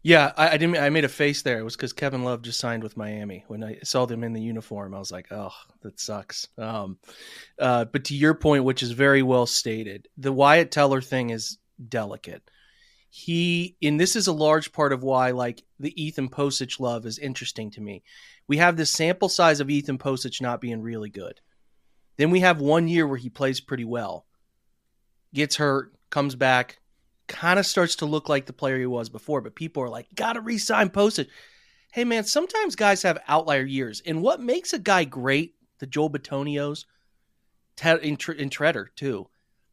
Yeah, 0.02 0.32
I, 0.36 0.50
I 0.50 0.56
didn't. 0.56 0.76
I 0.76 0.90
made 0.90 1.04
a 1.04 1.08
face 1.08 1.42
there. 1.42 1.58
It 1.58 1.64
was 1.64 1.74
because 1.74 1.92
Kevin 1.92 2.22
Love 2.22 2.42
just 2.42 2.60
signed 2.60 2.82
with 2.82 2.96
Miami. 2.96 3.44
When 3.48 3.64
I 3.64 3.78
saw 3.82 4.06
them 4.06 4.22
in 4.22 4.32
the 4.32 4.40
uniform, 4.40 4.94
I 4.94 4.98
was 4.98 5.10
like, 5.10 5.26
"Oh, 5.32 5.52
that 5.82 5.98
sucks." 5.98 6.46
Um, 6.56 6.98
uh, 7.58 7.84
but 7.86 8.04
to 8.04 8.14
your 8.14 8.34
point, 8.34 8.62
which 8.62 8.82
is 8.82 8.92
very 8.92 9.22
well 9.22 9.44
stated, 9.44 10.06
the 10.16 10.32
Wyatt 10.32 10.70
Teller 10.70 11.00
thing 11.00 11.30
is 11.30 11.58
delicate. 11.88 12.42
He, 13.10 13.76
and 13.82 13.98
this 13.98 14.16
is 14.16 14.26
a 14.26 14.32
large 14.32 14.72
part 14.72 14.92
of 14.92 15.02
why, 15.02 15.30
like 15.30 15.62
the 15.80 16.02
Ethan 16.02 16.28
Pocic 16.28 16.78
love 16.78 17.06
is 17.06 17.18
interesting 17.18 17.70
to 17.72 17.80
me. 17.80 18.02
We 18.46 18.58
have 18.58 18.76
this 18.76 18.90
sample 18.90 19.28
size 19.28 19.60
of 19.60 19.70
Ethan 19.70 19.98
Pocic 19.98 20.40
not 20.42 20.60
being 20.60 20.82
really 20.82 21.08
good. 21.08 21.40
Then 22.16 22.30
we 22.30 22.40
have 22.40 22.60
one 22.60 22.88
year 22.88 23.06
where 23.06 23.16
he 23.16 23.30
plays 23.30 23.60
pretty 23.60 23.84
well, 23.84 24.26
gets 25.32 25.56
hurt, 25.56 25.94
comes 26.10 26.34
back, 26.34 26.78
kind 27.28 27.58
of 27.58 27.66
starts 27.66 27.96
to 27.96 28.06
look 28.06 28.28
like 28.28 28.46
the 28.46 28.52
player 28.52 28.78
he 28.78 28.86
was 28.86 29.08
before. 29.08 29.40
But 29.40 29.54
people 29.54 29.82
are 29.82 29.88
like, 29.88 30.08
gotta 30.14 30.40
resign 30.40 30.90
Pocic. 30.90 31.28
Hey 31.92 32.04
man, 32.04 32.24
sometimes 32.24 32.76
guys 32.76 33.02
have 33.02 33.22
outlier 33.28 33.64
years, 33.64 34.02
and 34.04 34.20
what 34.20 34.40
makes 34.40 34.72
a 34.72 34.78
guy 34.78 35.04
great, 35.04 35.54
the 35.78 35.86
Joel 35.86 36.10
Bitonios, 36.10 36.84
Ted, 37.76 38.00
in 38.00 38.16
Treader 38.16 38.90
too, 38.96 39.28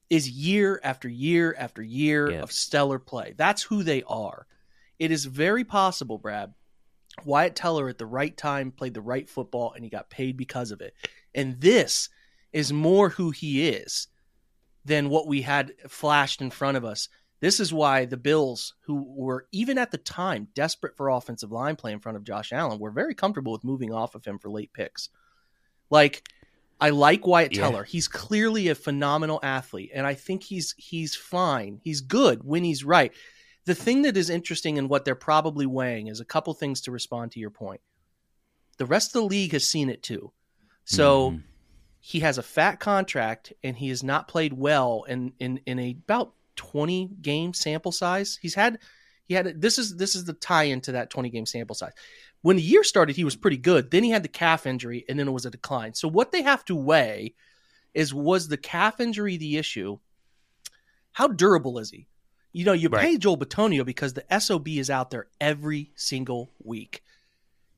is 0.09 0.29
year 0.29 0.79
after 0.83 1.09
year 1.09 1.55
after 1.57 1.81
year 1.81 2.31
Yeah. 2.31 2.41
of 2.41 2.51
stellar 2.51 2.99
play. 2.99 3.33
That's 3.37 3.63
who 3.63 3.83
they 3.83 4.03
are. 4.03 4.47
It 4.99 5.11
is 5.11 5.25
very 5.25 5.63
possible, 5.63 6.17
Brad. 6.17 6.53
Wyatt 7.23 7.55
Teller 7.55 7.89
at 7.89 7.97
the 7.97 8.05
right 8.05 8.35
time 8.35 8.71
played 8.71 8.93
the 8.93 9.01
right 9.01 9.27
football, 9.29 9.73
and 9.73 9.83
he 9.83 9.89
got 9.89 10.09
paid 10.09 10.37
because 10.37 10.71
of 10.71 10.81
it. 10.81 10.93
And 11.33 11.59
this 11.59 12.09
is 12.53 12.71
more 12.71 13.09
who 13.09 13.31
he 13.31 13.67
is 13.69 14.07
than 14.83 15.09
what 15.09 15.27
we 15.27 15.41
had 15.41 15.73
flashed 15.87 16.41
in 16.41 16.51
front 16.51 16.77
of 16.77 16.85
us. 16.85 17.09
This 17.39 17.59
is 17.59 17.73
why 17.73 18.05
the 18.05 18.17
Bills, 18.17 18.75
who 18.81 19.03
were 19.03 19.47
even 19.51 19.77
at 19.77 19.91
the 19.91 19.97
time 19.97 20.47
desperate 20.53 20.95
for 20.95 21.09
offensive 21.09 21.51
line 21.51 21.75
play 21.75 21.91
in 21.91 21.99
front 21.99 22.17
of 22.17 22.23
Josh 22.23 22.53
Allen, 22.53 22.79
were 22.79 22.91
very 22.91 23.13
comfortable 23.15 23.51
with 23.51 23.63
moving 23.63 23.93
off 23.93 24.15
of 24.15 24.25
him 24.25 24.39
for 24.39 24.49
late 24.49 24.71
picks. 24.73 25.09
Like, 25.89 26.27
I 26.79 26.89
like 26.89 27.25
Wyatt 27.25 27.53
Yeah. 27.55 27.61
Teller. 27.61 27.83
He's 27.83 28.07
clearly 28.07 28.67
a 28.67 28.75
phenomenal 28.75 29.39
athlete, 29.43 29.91
and 29.93 30.05
I 30.05 30.13
think 30.13 30.43
he's 30.43 30.73
he's 30.77 31.15
fine. 31.15 31.79
He's 31.83 32.01
good 32.01 32.43
when 32.43 32.63
he's 32.63 32.83
right. 32.83 33.13
The 33.65 33.75
thing 33.75 34.03
that 34.03 34.17
is 34.17 34.29
interesting 34.29 34.77
and 34.77 34.89
what 34.89 35.05
they're 35.05 35.15
probably 35.15 35.65
weighing 35.65 36.07
is 36.07 36.19
a 36.19 36.25
couple 36.25 36.53
things 36.53 36.81
to 36.81 36.91
respond 36.91 37.31
to 37.31 37.39
your 37.39 37.49
point. 37.49 37.81
The 38.77 38.85
rest 38.85 39.15
of 39.15 39.21
the 39.21 39.27
league 39.27 39.53
has 39.53 39.65
seen 39.65 39.89
it 39.89 40.03
too. 40.03 40.31
So 40.83 41.31
Mhm. 41.31 41.43
he 41.99 42.19
has 42.19 42.37
a 42.37 42.43
fat 42.43 42.79
contract 42.79 43.53
and 43.63 43.75
he 43.77 43.89
has 43.89 44.03
not 44.03 44.27
played 44.27 44.53
well 44.53 45.03
in 45.07 45.33
in 45.39 45.61
in 45.65 45.79
a 45.79 45.91
about 45.91 46.33
20 46.57 47.09
game 47.21 47.53
sample 47.53 47.91
size. 47.91 48.37
He's 48.41 48.53
had 48.55 48.79
he 49.27 49.33
had 49.33 49.59
this 49.59 49.79
is 49.79 49.95
this 49.95 50.13
is 50.13 50.25
the 50.25 50.33
tie 50.33 50.65
into 50.65 50.91
that 50.91 51.09
20 51.09 51.29
game 51.29 51.45
sample 51.47 51.75
size. 51.75 51.93
When 52.45 52.57
the 52.57 52.61
year 52.61 52.83
started, 52.83 53.15
he 53.15 53.23
was 53.23 53.35
pretty 53.35 53.57
good. 53.57 53.89
Then 53.89 54.03
he 54.03 54.11
had 54.11 54.21
the 54.21 54.27
calf 54.27 54.67
injury 54.67 55.03
and 55.09 55.17
then 55.17 55.27
it 55.27 55.31
was 55.31 55.47
a 55.47 55.49
decline. 55.49 55.95
So 55.95 56.07
what 56.07 56.31
they 56.31 56.43
have 56.43 56.63
to 56.65 56.75
weigh 56.75 57.33
is 57.95 58.13
was 58.13 58.49
the 58.49 58.55
calf 58.55 58.99
injury 58.99 59.35
the 59.35 59.57
issue? 59.57 59.97
How 61.13 61.27
durable 61.27 61.79
is 61.79 61.89
he? 61.89 62.05
You 62.53 62.63
know, 62.65 62.73
you 62.73 62.87
Right. 62.89 63.01
pay 63.01 63.17
Joel 63.17 63.39
Bitonio 63.39 63.83
because 63.83 64.13
the 64.13 64.31
SOB 64.39 64.77
is 64.77 64.91
out 64.91 65.09
there 65.09 65.25
every 65.41 65.91
single 65.95 66.51
week. 66.63 67.03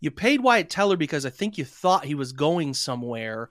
You 0.01 0.11
paid 0.11 0.41
Wyatt 0.41 0.69
Teller 0.69 0.97
because 0.97 1.25
I 1.25 1.29
think 1.29 1.57
you 1.57 1.63
thought 1.63 2.03
he 2.03 2.13
was 2.13 2.33
going 2.33 2.73
somewhere, 2.73 3.49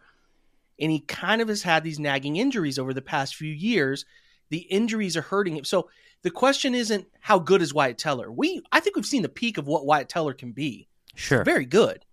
and 0.79 0.92
he 0.92 1.00
kind 1.00 1.40
of 1.40 1.48
has 1.48 1.62
had 1.62 1.83
these 1.83 1.98
nagging 1.98 2.37
injuries 2.37 2.79
over 2.79 2.92
the 2.92 3.00
past 3.00 3.37
few 3.37 3.55
years. 3.55 4.05
The 4.50 4.66
injuries 4.68 5.16
are 5.16 5.22
hurting 5.22 5.57
him. 5.57 5.64
So 5.64 5.88
the 6.20 6.31
question 6.31 6.74
isn't 6.74 7.07
how 7.20 7.38
good 7.38 7.62
is 7.62 7.72
Wyatt 7.72 7.96
Teller. 7.96 8.31
We 8.31 8.61
I 8.70 8.81
think 8.81 8.96
we've 8.96 9.07
seen 9.07 9.22
the 9.22 9.31
peak 9.31 9.57
of 9.57 9.66
what 9.66 9.87
Wyatt 9.87 10.11
Teller 10.11 10.35
can 10.35 10.52
be. 10.52 10.88
Sure. 11.16 11.44
Very 11.44 11.64
good. 11.64 12.05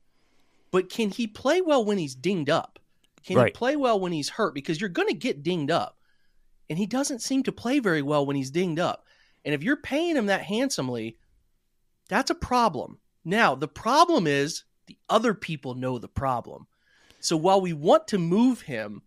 But 0.71 0.89
can 0.89 1.11
he 1.11 1.27
play 1.27 1.61
well 1.61 1.85
when 1.85 1.99
he's 1.99 2.15
dinged 2.15 2.49
up? 2.49 2.79
Can 3.23 3.45
he 3.45 3.51
play 3.51 3.75
well 3.75 3.99
when 3.99 4.11
he's 4.11 4.29
hurt? 4.29 4.55
Because 4.55 4.81
you're 4.81 4.89
going 4.89 5.07
to 5.07 5.13
get 5.13 5.43
dinged 5.43 5.71
up. 5.71 5.97
And 6.69 6.79
he 6.79 6.87
doesn't 6.87 7.21
seem 7.21 7.43
to 7.43 7.51
play 7.51 7.79
very 7.79 8.01
well 8.01 8.25
when 8.25 8.35
he's 8.35 8.49
dinged 8.49 8.79
up. 8.79 9.05
And 9.45 9.53
if 9.53 9.63
you're 9.63 9.77
paying 9.77 10.15
him 10.15 10.25
that 10.25 10.41
handsomely, 10.41 11.17
that's 12.09 12.31
a 12.31 12.35
problem. 12.35 12.99
Now, 13.23 13.55
the 13.55 13.67
problem 13.67 14.25
is 14.25 14.63
the 14.87 14.97
other 15.09 15.33
people 15.33 15.75
know 15.75 15.97
the 15.97 16.07
problem. 16.07 16.67
So 17.19 17.37
while 17.37 17.61
we 17.61 17.73
want 17.73 18.07
to 18.09 18.17
move 18.17 18.61
him, 18.61 19.03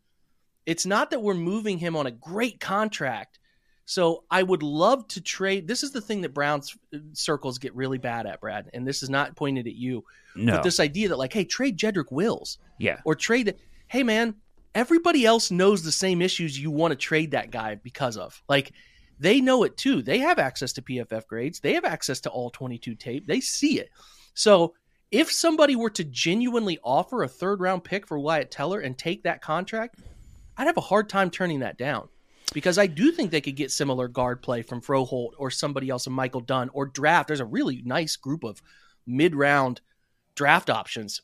it's 0.65 0.87
not 0.87 1.11
that 1.11 1.23
we're 1.23 1.35
moving 1.35 1.79
him 1.79 1.97
on 1.97 2.07
a 2.07 2.11
great 2.11 2.61
contract. 2.61 3.39
So 3.87 4.25
I 4.33 4.43
would 4.43 4.65
love 4.65 5.07
to 5.09 5.21
trade. 5.21 5.69
This 5.69 5.85
is 5.85 5.93
the 5.93 6.01
thing 6.01 6.21
that 6.23 6.35
Browns 6.35 6.77
uh, 6.93 6.99
circles 7.13 7.57
get 7.57 7.75
really 7.75 7.99
bad 7.99 8.27
at, 8.27 8.41
Brad. 8.41 8.69
And 8.75 8.87
this 8.87 9.01
is 9.03 9.09
not 9.09 9.37
pointed 9.37 9.69
at 9.69 9.77
you. 9.77 10.05
No. 10.35 10.57
But 10.57 10.65
this 10.65 10.81
idea 10.81 11.09
that, 11.09 11.19
like, 11.19 11.33
hey, 11.33 11.45
trade 11.45 11.79
Jedrick 11.79 12.11
Wills 12.11 12.59
yeah. 12.81 12.99
or 13.05 13.15
trade, 13.15 13.55
hey, 13.87 14.03
man, 14.03 14.35
everybody 14.75 15.25
else 15.25 15.53
knows 15.53 15.85
the 15.85 15.93
same 15.93 16.21
issues 16.21 16.59
you 16.59 16.73
want 16.73 16.91
to 16.91 16.97
trade 16.97 17.31
that 17.31 17.53
guy 17.53 17.77
because 17.77 18.17
of. 18.17 18.43
Like, 18.49 18.73
they 19.21 19.41
know 19.41 19.63
it 19.63 19.77
too. 19.77 20.03
They 20.03 20.19
have 20.19 20.41
access 20.41 20.73
to 20.75 20.83
PFF 20.83 21.27
grades, 21.29 21.61
they 21.61 21.75
have 21.75 21.85
access 21.85 22.21
to 22.23 22.31
all 22.31 22.51
22 22.51 22.97
tape, 22.97 23.27
they 23.27 23.41
see 23.41 23.79
it. 23.79 23.89
So, 24.35 24.75
if 25.13 25.31
somebody 25.31 25.77
were 25.77 25.91
to 25.91 26.03
genuinely 26.03 26.81
offer 26.83 27.23
a 27.23 27.29
third 27.29 27.61
round 27.61 27.85
pick 27.85 28.09
for 28.09 28.19
Wyatt 28.19 28.51
Teller 28.51 28.81
and 28.81 28.99
take 28.99 29.23
that 29.23 29.41
contract, 29.41 30.01
I'd 30.57 30.67
have 30.67 30.77
a 30.77 30.81
hard 30.81 31.09
time 31.09 31.31
turning 31.31 31.61
that 31.61 31.79
down 31.79 32.09
because 32.53 32.79
I 32.79 32.87
do 32.87 33.11
think 33.13 33.31
they 33.31 33.41
could 33.41 33.57
get 33.57 33.71
similar 33.71 34.09
guard 34.09 34.43
play 34.43 34.63
from 34.63 34.81
Froholdt 34.81 35.33
or 35.39 35.51
somebody 35.51 35.89
else, 35.91 36.07
and 36.07 36.15
Michael 36.15 36.41
Dunn, 36.41 36.71
or 36.73 36.87
draft. 36.87 37.29
There's 37.29 37.41
a 37.41 37.45
really 37.45 37.83
nice 37.85 38.17
group 38.17 38.45
of 38.45 38.63
mid 39.07 39.35
round 39.35 39.81
draft 40.35 40.71
options 40.71 41.23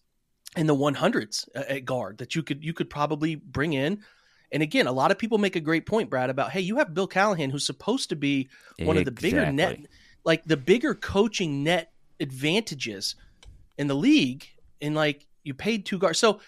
in 0.57 0.67
the 0.67 0.75
100s 0.75 1.49
at 1.55 1.85
guard 1.85 2.19
that 2.19 2.35
you 2.35 2.43
could 2.43 2.65
you 2.65 2.73
could 2.73 2.91
probably 2.91 3.37
bring 3.37 3.73
in. 3.73 4.03
And 4.51 4.63
again, 4.63 4.87
a 4.87 4.93
lot 4.93 5.11
of 5.11 5.19
people 5.19 5.39
make 5.39 5.57
a 5.57 5.61
great 5.61 5.87
point, 5.87 6.11
Brad, 6.11 6.29
about 6.29 6.51
hey, 6.51 6.61
you 6.61 6.77
have 6.77 6.93
Bill 6.93 7.07
Callahan, 7.07 7.51
who's 7.51 7.65
supposed 7.65 8.11
to 8.11 8.17
be 8.17 8.49
one 8.81 8.97
of 8.99 9.05
the 9.05 9.13
bigger 9.13 9.51
net, 9.51 9.81
like 10.25 10.45
the 10.45 10.57
bigger 10.59 10.95
coaching 10.95 11.65
net 11.65 11.93
advantages 12.21 13.15
in 13.79 13.87
the 13.87 13.95
league. 13.95 14.47
And 14.83 14.95
like 14.95 15.27
you 15.43 15.55
paid 15.55 15.87
two 15.87 15.99
guards, 15.99 16.19
so 16.19 16.41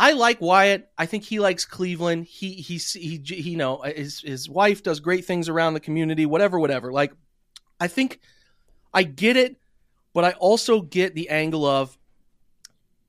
I 0.00 0.12
like 0.12 0.40
Wyatt. 0.40 0.90
I 0.96 1.04
think 1.04 1.24
he 1.24 1.40
likes 1.40 1.66
Cleveland. 1.66 2.24
He 2.24 2.54
he 2.54 2.78
he, 2.78 3.22
he 3.22 3.50
you 3.50 3.58
know 3.58 3.76
uh, 3.76 3.92
his 3.92 4.20
his 4.20 4.48
wife 4.48 4.82
does 4.82 4.98
great 4.98 5.26
things 5.26 5.46
around 5.46 5.74
the 5.74 5.80
community. 5.80 6.24
Whatever, 6.24 6.58
whatever. 6.58 6.90
Like 6.90 7.12
I 7.78 7.86
think 7.86 8.18
I 8.94 9.02
get 9.02 9.36
it, 9.36 9.56
but 10.14 10.24
I 10.24 10.30
also 10.32 10.80
get 10.80 11.14
the 11.14 11.28
angle 11.28 11.66
of 11.66 11.98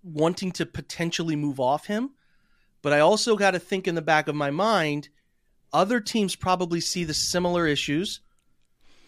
wanting 0.03 0.51
to 0.51 0.65
potentially 0.65 1.37
move 1.37 1.61
off 1.61 1.85
him. 1.85 2.09
But 2.81 2.91
I 2.91 2.99
also 2.99 3.37
got 3.37 3.51
to 3.51 3.59
think 3.59 3.87
in 3.87 3.95
the 3.95 4.01
back 4.01 4.27
of 4.27 4.35
my 4.35 4.51
mind, 4.51 5.07
other 5.71 6.01
teams 6.01 6.35
probably 6.35 6.81
see 6.81 7.05
the 7.05 7.13
similar 7.13 7.67
issues. 7.67 8.19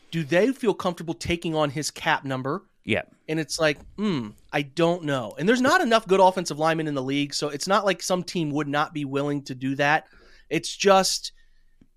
Do 0.09 0.23
they 0.23 0.53
feel 0.53 0.73
comfortable 0.73 1.15
taking 1.15 1.53
on 1.53 1.71
his 1.71 1.91
cap 1.91 2.23
number? 2.23 2.63
Yeah. 2.85 3.03
And 3.29 3.39
it's 3.39 3.59
like, 3.59 3.79
hmm, 3.97 4.29
I 4.51 4.63
don't 4.63 5.03
know. 5.03 5.35
And 5.37 5.47
there's 5.47 5.61
not 5.61 5.81
enough 5.81 6.07
good 6.07 6.19
offensive 6.19 6.59
linemen 6.59 6.87
in 6.87 6.95
the 6.95 7.03
league, 7.03 7.33
so 7.33 7.49
it's 7.49 7.67
not 7.67 7.85
like 7.85 8.01
some 8.01 8.23
team 8.23 8.51
would 8.51 8.67
not 8.67 8.93
be 8.93 9.05
willing 9.05 9.43
to 9.43 9.55
do 9.55 9.75
that. 9.75 10.07
It's 10.49 10.75
just 10.75 11.31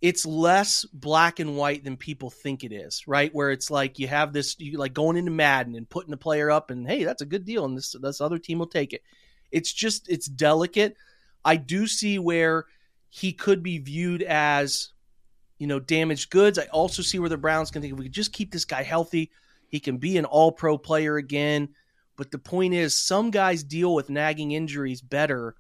it's 0.03 0.27
less 0.27 0.85
black 0.93 1.41
and 1.41 1.57
white 1.57 1.83
than 1.83 1.97
people 1.97 2.31
think 2.31 2.63
it 2.63 2.73
is, 2.73 3.09
right? 3.09 3.35
Where 3.35 3.51
it's 3.51 3.71
like 3.71 3.99
you 3.99 4.07
have 4.09 4.33
this 4.33 4.55
you 4.59 4.79
like 4.79 4.95
going 4.95 5.17
into 5.17 5.31
Madden 5.31 5.75
and 5.75 5.89
putting 5.89 6.11
the 6.11 6.17
player 6.17 6.51
up 6.51 6.71
and 6.71 6.87
hey, 6.87 7.05
that's 7.05 7.23
a 7.23 7.27
good 7.27 7.45
deal 7.45 7.65
and 7.65 7.77
this 7.77 7.97
this 8.01 8.21
other 8.21 8.39
team 8.39 8.59
will 8.59 8.67
take 8.67 8.93
it. 8.93 9.03
It's 9.51 9.73
just 9.73 10.09
it's 10.09 10.27
delicate. 10.27 10.97
I 11.45 11.57
do 11.57 11.87
see 11.87 12.19
where 12.19 12.67
he 13.09 13.33
could 13.33 13.63
be 13.63 13.79
viewed 13.79 14.23
as 14.23 14.91
you 15.59 15.67
know, 15.67 15.81
damaged 15.81 16.31
goods. 16.31 16.59
I 16.59 16.67
also 16.67 17.03
see 17.03 17.19
where 17.19 17.29
the 17.29 17.37
Browns 17.37 17.71
can 17.71 17.81
think 17.81 17.93
if 17.93 17.99
we 17.99 18.05
could 18.05 18.13
just 18.13 18.33
keep 18.33 18.53
this 18.53 18.65
guy 18.65 18.83
healthy, 18.83 19.31
he 19.77 19.81
can 19.81 19.99
be 19.99 20.17
an 20.17 20.25
all 20.25 20.51
pro 20.53 20.79
player 20.79 21.19
again. 21.19 21.69
But 22.17 22.31
the 22.31 22.39
point 22.39 22.73
is, 22.73 22.99
some 22.99 23.31
guys 23.31 23.63
deal 23.63 23.95
with 23.95 24.09
nagging 24.09 24.53
injuries 24.53 25.03
better 25.03 25.55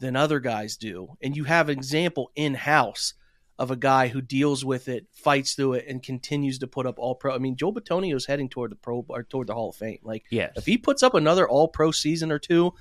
than 0.00 0.16
other 0.16 0.40
guys 0.40 0.76
do. 0.76 1.16
And 1.22 1.36
you 1.36 1.44
have 1.44 1.68
an 1.68 1.78
example 1.78 2.32
in 2.34 2.54
house 2.54 3.14
of 3.56 3.70
a 3.70 3.76
guy 3.76 4.08
who 4.08 4.20
deals 4.20 4.64
with 4.64 4.88
it, 4.88 5.06
fights 5.12 5.54
through 5.54 5.74
it, 5.74 5.84
and 5.86 6.02
continues 6.02 6.58
to 6.58 6.66
put 6.66 6.86
up 6.86 6.98
all 6.98 7.14
pro. 7.14 7.32
I 7.32 7.38
mean, 7.38 7.54
Joe 7.54 7.72
Bitonio 7.72 8.16
is 8.16 8.26
heading 8.26 8.48
toward 8.48 8.72
the 8.72 8.76
pro 8.76 9.04
or 9.08 9.22
toward 9.22 9.46
the 9.46 9.54
Hall 9.54 9.68
of 9.70 9.76
Fame. 9.76 10.00
Like, 10.02 10.24
Yes. 10.28 10.54
if 10.56 10.66
he 10.66 10.76
puts 10.76 11.04
up 11.04 11.14
another 11.14 11.48
all 11.48 11.68
pro 11.68 11.92
season 11.92 12.32
or 12.32 12.40
two, 12.40 12.72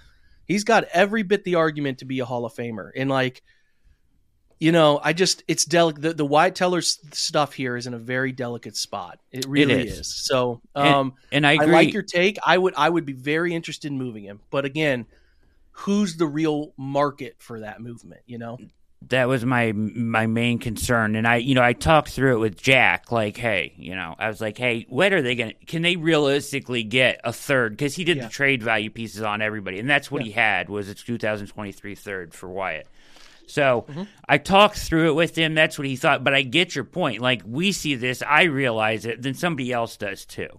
he's 0.45 0.63
got 0.63 0.85
every 0.85 1.21
bit 1.21 1.43
the 1.43 1.55
argument 1.55 1.99
to 1.99 2.05
be 2.05 2.17
a 2.21 2.25
Hall 2.25 2.43
of 2.43 2.55
Famer. 2.55 2.89
And 2.95 3.07
like, 3.07 3.43
you 4.61 4.71
know, 4.71 4.99
I 5.03 5.11
just 5.13 5.43
it's 5.47 5.65
delicate. 5.65 6.01
The, 6.03 6.13
the 6.13 6.25
Wyatt 6.25 6.53
Teller 6.53 6.81
stuff 6.81 7.53
here 7.53 7.75
is 7.75 7.87
in 7.87 7.95
a 7.95 7.97
very 7.97 8.31
delicate 8.31 8.77
spot. 8.77 9.19
It 9.31 9.47
really 9.47 9.87
is. 9.87 9.99
is. 10.01 10.13
So, 10.13 10.61
um, 10.75 11.15
and 11.31 11.47
I 11.47 11.51
I, 11.51 11.53
agree. 11.55 11.73
like 11.73 11.93
your 11.93 12.03
take. 12.03 12.37
I 12.45 12.59
would 12.59 12.75
I 12.77 12.87
would 12.87 13.03
be 13.03 13.13
very 13.13 13.55
interested 13.55 13.91
in 13.91 13.97
moving 13.97 14.23
him, 14.23 14.39
but 14.51 14.63
again, 14.63 15.07
who's 15.71 16.15
the 16.15 16.27
real 16.27 16.73
market 16.77 17.37
for 17.39 17.61
that 17.61 17.81
movement? 17.81 18.21
You 18.27 18.37
know, 18.37 18.59
that 19.09 19.27
was 19.27 19.43
my 19.43 19.71
my 19.71 20.27
main 20.27 20.59
concern 20.59 21.15
and 21.15 21.27
i 21.27 21.37
you 21.37 21.55
know 21.55 21.63
i 21.63 21.73
talked 21.73 22.09
through 22.09 22.35
it 22.35 22.39
with 22.39 22.55
jack 22.61 23.11
like 23.11 23.35
hey 23.35 23.73
you 23.77 23.95
know 23.95 24.13
i 24.19 24.27
was 24.27 24.39
like 24.39 24.59
hey 24.59 24.85
what 24.89 25.11
are 25.11 25.23
they 25.23 25.33
gonna 25.33 25.53
can 25.65 25.81
they 25.81 25.95
realistically 25.95 26.83
get 26.83 27.19
a 27.23 27.33
third 27.33 27.71
because 27.75 27.95
he 27.95 28.03
did 28.03 28.17
Yeah. 28.17 28.25
the 28.25 28.29
trade 28.29 28.61
value 28.61 28.91
pieces 28.91 29.23
on 29.23 29.41
everybody 29.41 29.79
and 29.79 29.89
that's 29.89 30.11
what 30.11 30.21
Yeah. 30.21 30.25
he 30.27 30.31
had 30.33 30.69
was 30.69 30.87
its 30.87 31.01
2023 31.03 31.95
third 31.95 32.35
for 32.35 32.47
wyatt 32.47 32.85
so 33.51 33.85
Mm-hmm. 33.89 34.03
i 34.27 34.37
talked 34.37 34.77
through 34.77 35.09
it 35.09 35.13
with 35.13 35.35
him 35.37 35.53
that's 35.55 35.77
what 35.77 35.87
he 35.87 35.95
thought 35.95 36.23
but 36.23 36.33
i 36.33 36.41
get 36.41 36.73
your 36.75 36.85
point 36.85 37.21
like 37.21 37.41
we 37.45 37.71
see 37.71 37.95
this 37.95 38.21
i 38.25 38.43
realize 38.43 39.05
it 39.05 39.21
then 39.21 39.33
somebody 39.33 39.71
else 39.71 39.97
does 39.97 40.25
too 40.25 40.49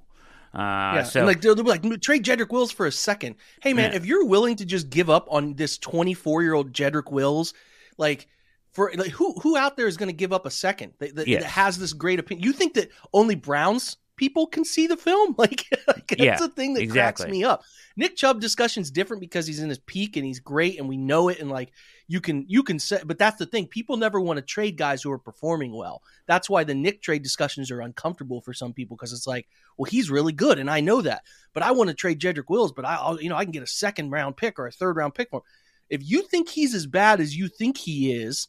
uh 0.55 0.59
yeah. 0.97 1.03
so 1.03 1.21
and 1.21 1.27
like 1.27 1.41
they'll, 1.41 1.55
they'll 1.55 1.65
be 1.65 1.71
like 1.71 2.01
trade 2.03 2.25
Jedrick 2.25 2.51
Wills 2.53 2.71
for 2.71 2.87
a 2.87 2.93
second. 2.93 3.37
Hey 3.63 3.73
man, 3.73 3.91
Yeah. 3.93 3.97
if 3.97 4.05
you're 4.05 4.27
willing 4.27 4.57
to 4.57 4.67
just 4.67 4.91
give 4.91 5.09
up 5.09 5.27
on 5.31 5.55
this 5.55 5.79
24 5.79 6.43
year 6.43 6.53
old 6.53 6.73
Jedrick 6.75 7.11
Wills, 7.11 7.55
like 7.97 8.29
for 8.71 8.93
like 8.95 9.13
who 9.13 9.33
who 9.41 9.57
out 9.57 9.79
there 9.79 9.87
is 9.87 9.97
going 9.97 10.11
to 10.11 10.13
give 10.13 10.31
up 10.33 10.45
a 10.45 10.51
second 10.51 10.93
that, 10.99 11.15
that, 11.17 11.27
Yes. 11.27 11.43
that 11.43 11.49
has 11.49 11.79
this 11.79 11.95
great 11.95 12.19
opinion? 12.19 12.45
You 12.45 12.53
think 12.53 12.75
that 12.75 12.91
only 13.15 13.35
Browns 13.35 13.97
people 14.23 14.47
can 14.47 14.65
see 14.65 14.87
the 14.87 14.97
film? 14.97 15.35
Like 15.43 15.67
that's 16.09 16.21
Yeah, 16.21 16.39
the 16.39 16.49
thing 16.49 16.75
that 16.75 16.83
exactly. 16.83 17.25
cracks 17.25 17.33
me 17.33 17.43
up. 17.43 17.63
Nick 17.97 18.15
Chubb 18.15 18.41
discussion's 18.41 18.93
different 18.93 19.21
because 19.21 19.49
he's 19.49 19.59
in 19.59 19.69
his 19.69 19.81
peak 19.81 20.17
and 20.17 20.25
he's 20.25 20.39
great 20.39 20.79
and 20.79 20.89
we 20.89 20.97
know 20.97 21.29
it 21.29 21.41
and 21.41 21.51
like 21.51 21.73
you 22.07 22.21
can 22.21 22.45
you 22.49 22.63
can 22.63 22.79
say 22.79 23.01
but 23.05 23.19
that's 23.19 23.39
the 23.39 23.47
thing 23.47 23.67
people 23.67 23.97
never 23.97 24.21
want 24.21 24.37
to 24.37 24.43
trade 24.43 24.77
guys 24.77 25.03
who 25.03 25.11
are 25.11 25.19
performing 25.19 25.75
well 25.75 26.03
that's 26.27 26.49
why 26.49 26.63
the 26.63 26.75
nick 26.75 27.03
trade 27.03 27.23
discussions 27.23 27.71
are 27.71 27.81
uncomfortable 27.81 28.41
for 28.41 28.53
some 28.53 28.73
people 28.73 28.97
because 28.97 29.13
it's 29.13 29.27
like 29.27 29.47
well 29.77 29.91
he's 29.91 30.11
really 30.11 30.33
good 30.33 30.59
and 30.59 30.71
i 30.71 30.81
know 30.81 31.03
that 31.03 31.23
but 31.53 31.63
i 31.63 31.71
want 31.71 31.89
to 31.89 31.95
trade 31.95 32.21
jedrick 32.21 32.49
wills 32.49 32.73
but 32.73 32.85
I, 32.85 32.95
i'll 32.97 33.21
you 33.21 33.29
know 33.29 33.37
i 33.37 33.45
can 33.45 33.53
get 33.53 33.63
a 33.63 33.67
second 33.67 34.11
round 34.11 34.37
pick 34.37 34.59
or 34.59 34.67
a 34.67 34.73
third 34.73 34.97
round 34.97 35.15
pick 35.15 35.31
for 35.31 35.39
him 35.39 35.43
if 35.91 36.09
you 36.09 36.23
think 36.23 36.49
he's 36.49 36.75
as 36.75 36.87
bad 36.87 37.21
as 37.21 37.37
you 37.37 37.49
think 37.49 37.77
he 37.79 38.13
is 38.13 38.49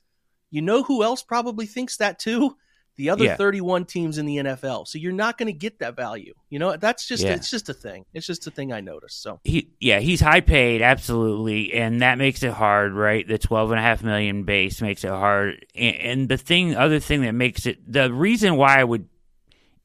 you 0.52 0.62
know 0.62 0.84
who 0.84 1.04
else 1.04 1.24
probably 1.24 1.66
thinks 1.66 1.98
that 1.98 2.20
too 2.20 2.56
the 2.96 3.10
other 3.10 3.26
Yeah. 3.26 3.36
31 3.36 3.86
teams 3.86 4.18
in 4.18 4.26
the 4.26 4.38
nfl 4.38 4.88
so 4.88 4.98
you're 5.00 5.12
not 5.12 5.38
going 5.38 5.48
to 5.48 5.54
get 5.54 5.80
that 5.80 5.96
value. 5.96 6.34
You 6.50 6.60
know 6.60 6.78
that's 6.78 7.08
just 7.08 7.24
Yeah. 7.24 7.34
it's 7.34 7.50
just 7.50 7.70
a 7.70 7.74
thing. 7.74 8.06
It's 8.14 8.28
just 8.28 8.46
a 8.48 8.52
thing 8.52 8.72
i 8.72 8.82
noticed 8.82 9.22
so. 9.22 9.40
He 9.44 9.72
yeah 9.80 10.00
he's 10.00 10.22
high 10.22 10.42
paid 10.42 10.82
absolutely 10.82 11.74
and 11.74 12.02
that 12.02 12.18
makes 12.18 12.44
it 12.44 12.52
hard 12.52 12.94
right? 12.94 13.28
The 13.28 13.38
12 13.38 13.72
and 13.72 13.80
a 13.80 13.84
half 13.84 14.04
million 14.04 14.44
base 14.44 14.82
makes 14.82 15.04
it 15.04 15.10
hard. 15.10 15.66
And, 15.76 15.96
and 15.96 16.30
the 16.30 16.38
thing 16.38 16.76
other 16.76 17.00
thing 17.00 17.22
that 17.22 17.34
makes 17.34 17.66
it 17.66 17.80
the 17.92 18.14
reason 18.14 18.56
why 18.58 18.80
i 18.80 18.84
would 18.84 19.08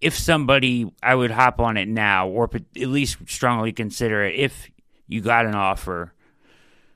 if 0.01 0.17
somebody 0.17 0.93
i 1.03 1.15
would 1.15 1.31
hop 1.31 1.61
on 1.61 1.77
it 1.77 1.89
now 1.89 2.29
or 2.29 2.49
at 2.55 2.89
least 2.89 3.17
strongly 3.27 3.73
consider 3.73 4.23
it 4.25 4.35
if 4.37 4.71
you 5.09 5.21
got 5.21 5.47
an 5.47 5.55
offer 5.55 6.13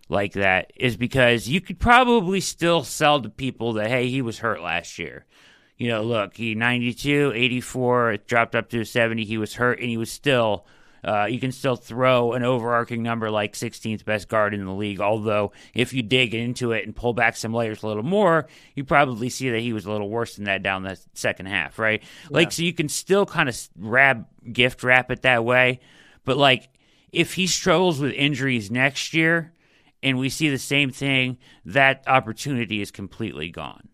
like 0.08 0.34
that 0.34 0.70
is 0.76 0.96
because 0.96 1.48
you 1.48 1.60
could 1.60 1.78
probably 1.80 2.40
still 2.40 2.84
sell 2.84 3.20
to 3.22 3.30
people 3.30 3.72
that 3.74 3.88
hey 3.88 4.08
he 4.08 4.20
was 4.20 4.38
hurt 4.40 4.60
last 4.60 4.98
year 4.98 5.24
you 5.82 5.88
know 5.88 6.02
look 6.02 6.36
he 6.36 6.54
92 6.54 7.32
84 7.34 8.12
it 8.12 8.26
dropped 8.28 8.54
up 8.54 8.70
to 8.70 8.84
70 8.84 9.24
he 9.24 9.36
was 9.36 9.54
hurt 9.54 9.80
and 9.80 9.88
he 9.88 9.96
was 9.96 10.12
still 10.12 10.64
uh, 11.04 11.24
you 11.24 11.40
can 11.40 11.50
still 11.50 11.74
throw 11.74 12.32
an 12.32 12.44
overarching 12.44 13.02
number 13.02 13.28
like 13.28 13.54
16th 13.54 14.04
best 14.04 14.28
guard 14.28 14.54
in 14.54 14.64
the 14.64 14.72
league. 14.72 15.00
Although, 15.00 15.50
if 15.74 15.92
you 15.92 16.00
dig 16.00 16.32
into 16.32 16.70
it 16.70 16.84
and 16.84 16.94
pull 16.94 17.12
back 17.12 17.36
some 17.36 17.52
layers 17.52 17.82
a 17.82 17.88
little 17.88 18.04
more, 18.04 18.46
you 18.76 18.84
probably 18.84 19.28
see 19.28 19.50
that 19.50 19.58
he 19.58 19.72
was 19.72 19.84
a 19.84 19.90
little 19.90 20.08
worse 20.08 20.36
than 20.36 20.44
that 20.44 20.62
down 20.62 20.84
the 20.84 20.96
second 21.12 21.46
half, 21.46 21.76
right? 21.76 22.04
Like, 22.30 22.52
so 22.52 22.62
you 22.62 22.72
can 22.72 22.88
still 22.88 23.26
kind 23.26 23.48
of 23.48 23.60
wrap, 23.76 24.28
gift 24.52 24.84
wrap 24.84 25.10
it 25.10 25.22
that 25.22 25.44
way. 25.44 25.80
But, 26.24 26.36
like, 26.36 26.68
if 27.10 27.34
he 27.34 27.48
struggles 27.48 27.98
with 27.98 28.12
injuries 28.12 28.70
next 28.70 29.12
year 29.12 29.52
and 30.04 30.18
we 30.18 30.28
see 30.28 30.50
the 30.50 30.56
same 30.58 30.90
thing, 30.90 31.38
that 31.64 32.04
opportunity 32.06 32.80
is 32.80 32.92
completely 32.92 33.50
gone. 33.50 33.88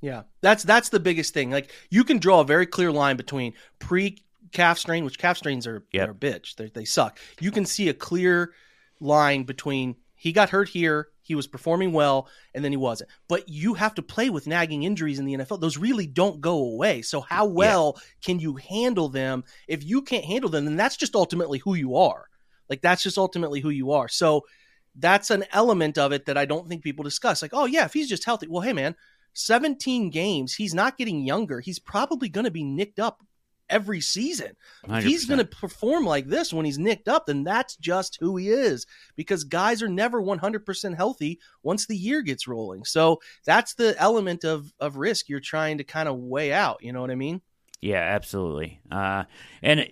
Yeah, 0.00 0.22
that's 0.40 0.62
that's 0.62 0.90
the 0.90 1.00
biggest 1.00 1.34
thing. 1.34 1.50
Like 1.50 1.72
you 1.90 2.04
can 2.04 2.18
draw 2.18 2.40
a 2.40 2.44
very 2.44 2.66
clear 2.66 2.92
line 2.92 3.16
between 3.16 3.54
pre 3.78 4.22
calf 4.52 4.78
strain, 4.78 5.04
which 5.04 5.18
calf 5.18 5.36
strains 5.36 5.66
are 5.66 5.84
Yep. 5.92 6.04
they're 6.04 6.10
a 6.10 6.38
bitch. 6.38 6.56
They 6.56 6.68
they 6.68 6.84
suck. 6.84 7.18
You 7.40 7.50
can 7.50 7.66
see 7.66 7.88
a 7.88 7.94
clear 7.94 8.52
line 9.00 9.42
between 9.44 9.96
he 10.14 10.32
got 10.32 10.50
hurt 10.50 10.68
here, 10.68 11.08
he 11.22 11.36
was 11.36 11.46
performing 11.46 11.92
well, 11.92 12.28
and 12.54 12.64
then 12.64 12.72
he 12.72 12.76
wasn't. 12.76 13.10
But 13.28 13.48
you 13.48 13.74
have 13.74 13.94
to 13.94 14.02
play 14.02 14.30
with 14.30 14.48
nagging 14.48 14.82
injuries 14.82 15.18
in 15.20 15.26
the 15.26 15.34
NFL. 15.34 15.60
Those 15.60 15.76
really 15.78 16.06
don't 16.08 16.40
go 16.40 16.56
away. 16.58 17.02
So 17.02 17.20
how 17.20 17.46
well 17.46 18.00
can 18.24 18.40
you 18.40 18.56
handle 18.56 19.08
them? 19.08 19.44
If 19.68 19.84
you 19.84 20.02
can't 20.02 20.24
handle 20.24 20.50
them, 20.50 20.64
then 20.64 20.76
that's 20.76 20.96
just 20.96 21.14
ultimately 21.14 21.58
who 21.58 21.74
you 21.74 21.96
are. 21.96 22.26
Like 22.68 22.82
that's 22.82 23.02
just 23.02 23.16
ultimately 23.18 23.60
who 23.60 23.70
you 23.70 23.92
are. 23.92 24.08
So 24.08 24.44
that's 24.96 25.30
an 25.30 25.44
element 25.52 25.98
of 25.98 26.10
it 26.12 26.26
that 26.26 26.36
I 26.36 26.44
don't 26.44 26.68
think 26.68 26.82
people 26.82 27.04
discuss. 27.04 27.40
Like, 27.42 27.52
oh 27.54 27.66
yeah, 27.66 27.84
if 27.84 27.92
he's 27.92 28.08
just 28.08 28.24
healthy, 28.24 28.48
well, 28.48 28.62
hey 28.62 28.72
man, 28.72 28.96
17 29.34 30.10
games, 30.10 30.54
he's 30.54 30.74
not 30.74 30.98
getting 30.98 31.24
younger. 31.24 31.60
He's 31.60 31.78
probably 31.78 32.28
going 32.28 32.44
to 32.44 32.50
be 32.50 32.64
nicked 32.64 32.98
up 32.98 33.22
every 33.70 34.00
season. 34.00 34.56
If 34.88 35.04
he's 35.04 35.26
going 35.26 35.38
to 35.38 35.44
perform 35.44 36.06
like 36.06 36.26
this 36.26 36.52
when 36.54 36.64
he's 36.64 36.78
nicked 36.78 37.06
up, 37.06 37.26
then 37.26 37.44
that's 37.44 37.76
just 37.76 38.16
who 38.18 38.36
he 38.36 38.48
is 38.48 38.86
because 39.14 39.44
guys 39.44 39.82
are 39.82 39.88
never 39.88 40.22
100% 40.22 40.96
healthy 40.96 41.38
once 41.62 41.86
the 41.86 41.96
year 41.96 42.22
gets 42.22 42.48
rolling. 42.48 42.84
So 42.84 43.20
that's 43.44 43.74
the 43.74 43.94
element 43.98 44.44
of, 44.44 44.72
of 44.80 44.96
risk 44.96 45.28
you're 45.28 45.40
trying 45.40 45.78
to 45.78 45.84
kind 45.84 46.08
of 46.08 46.16
weigh 46.16 46.52
out. 46.52 46.82
You 46.82 46.92
know 46.92 47.00
what 47.02 47.10
I 47.10 47.14
mean? 47.16 47.42
Yeah, 47.80 48.00
absolutely. 48.00 48.80
Uh, 48.90 49.24
and 49.62 49.88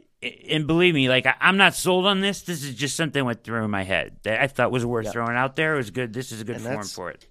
and 0.51 0.67
believe 0.67 0.95
me, 0.95 1.09
like 1.09 1.27
I, 1.27 1.35
I'm 1.41 1.57
not 1.57 1.75
sold 1.75 2.07
on 2.07 2.21
this. 2.21 2.43
This 2.43 2.65
is 2.65 2.75
just 2.75 2.97
something 2.97 3.25
went 3.25 3.45
through 3.45 3.69
my 3.69 3.85
head 3.85 4.17
that 4.25 4.41
I 4.43 4.47
thought 4.49 4.73
was 4.73 4.85
worth 4.85 5.05
Yeah. 5.05 5.13
throwing 5.13 5.37
out 5.37 5.55
there. 5.55 5.75
It 5.75 5.77
was 5.77 5.91
good. 5.91 6.13
This 6.13 6.33
is 6.33 6.41
a 6.41 6.45
good 6.45 6.57
And 6.57 6.65
form 6.65 6.83
for 6.85 7.11
it. 7.11 7.27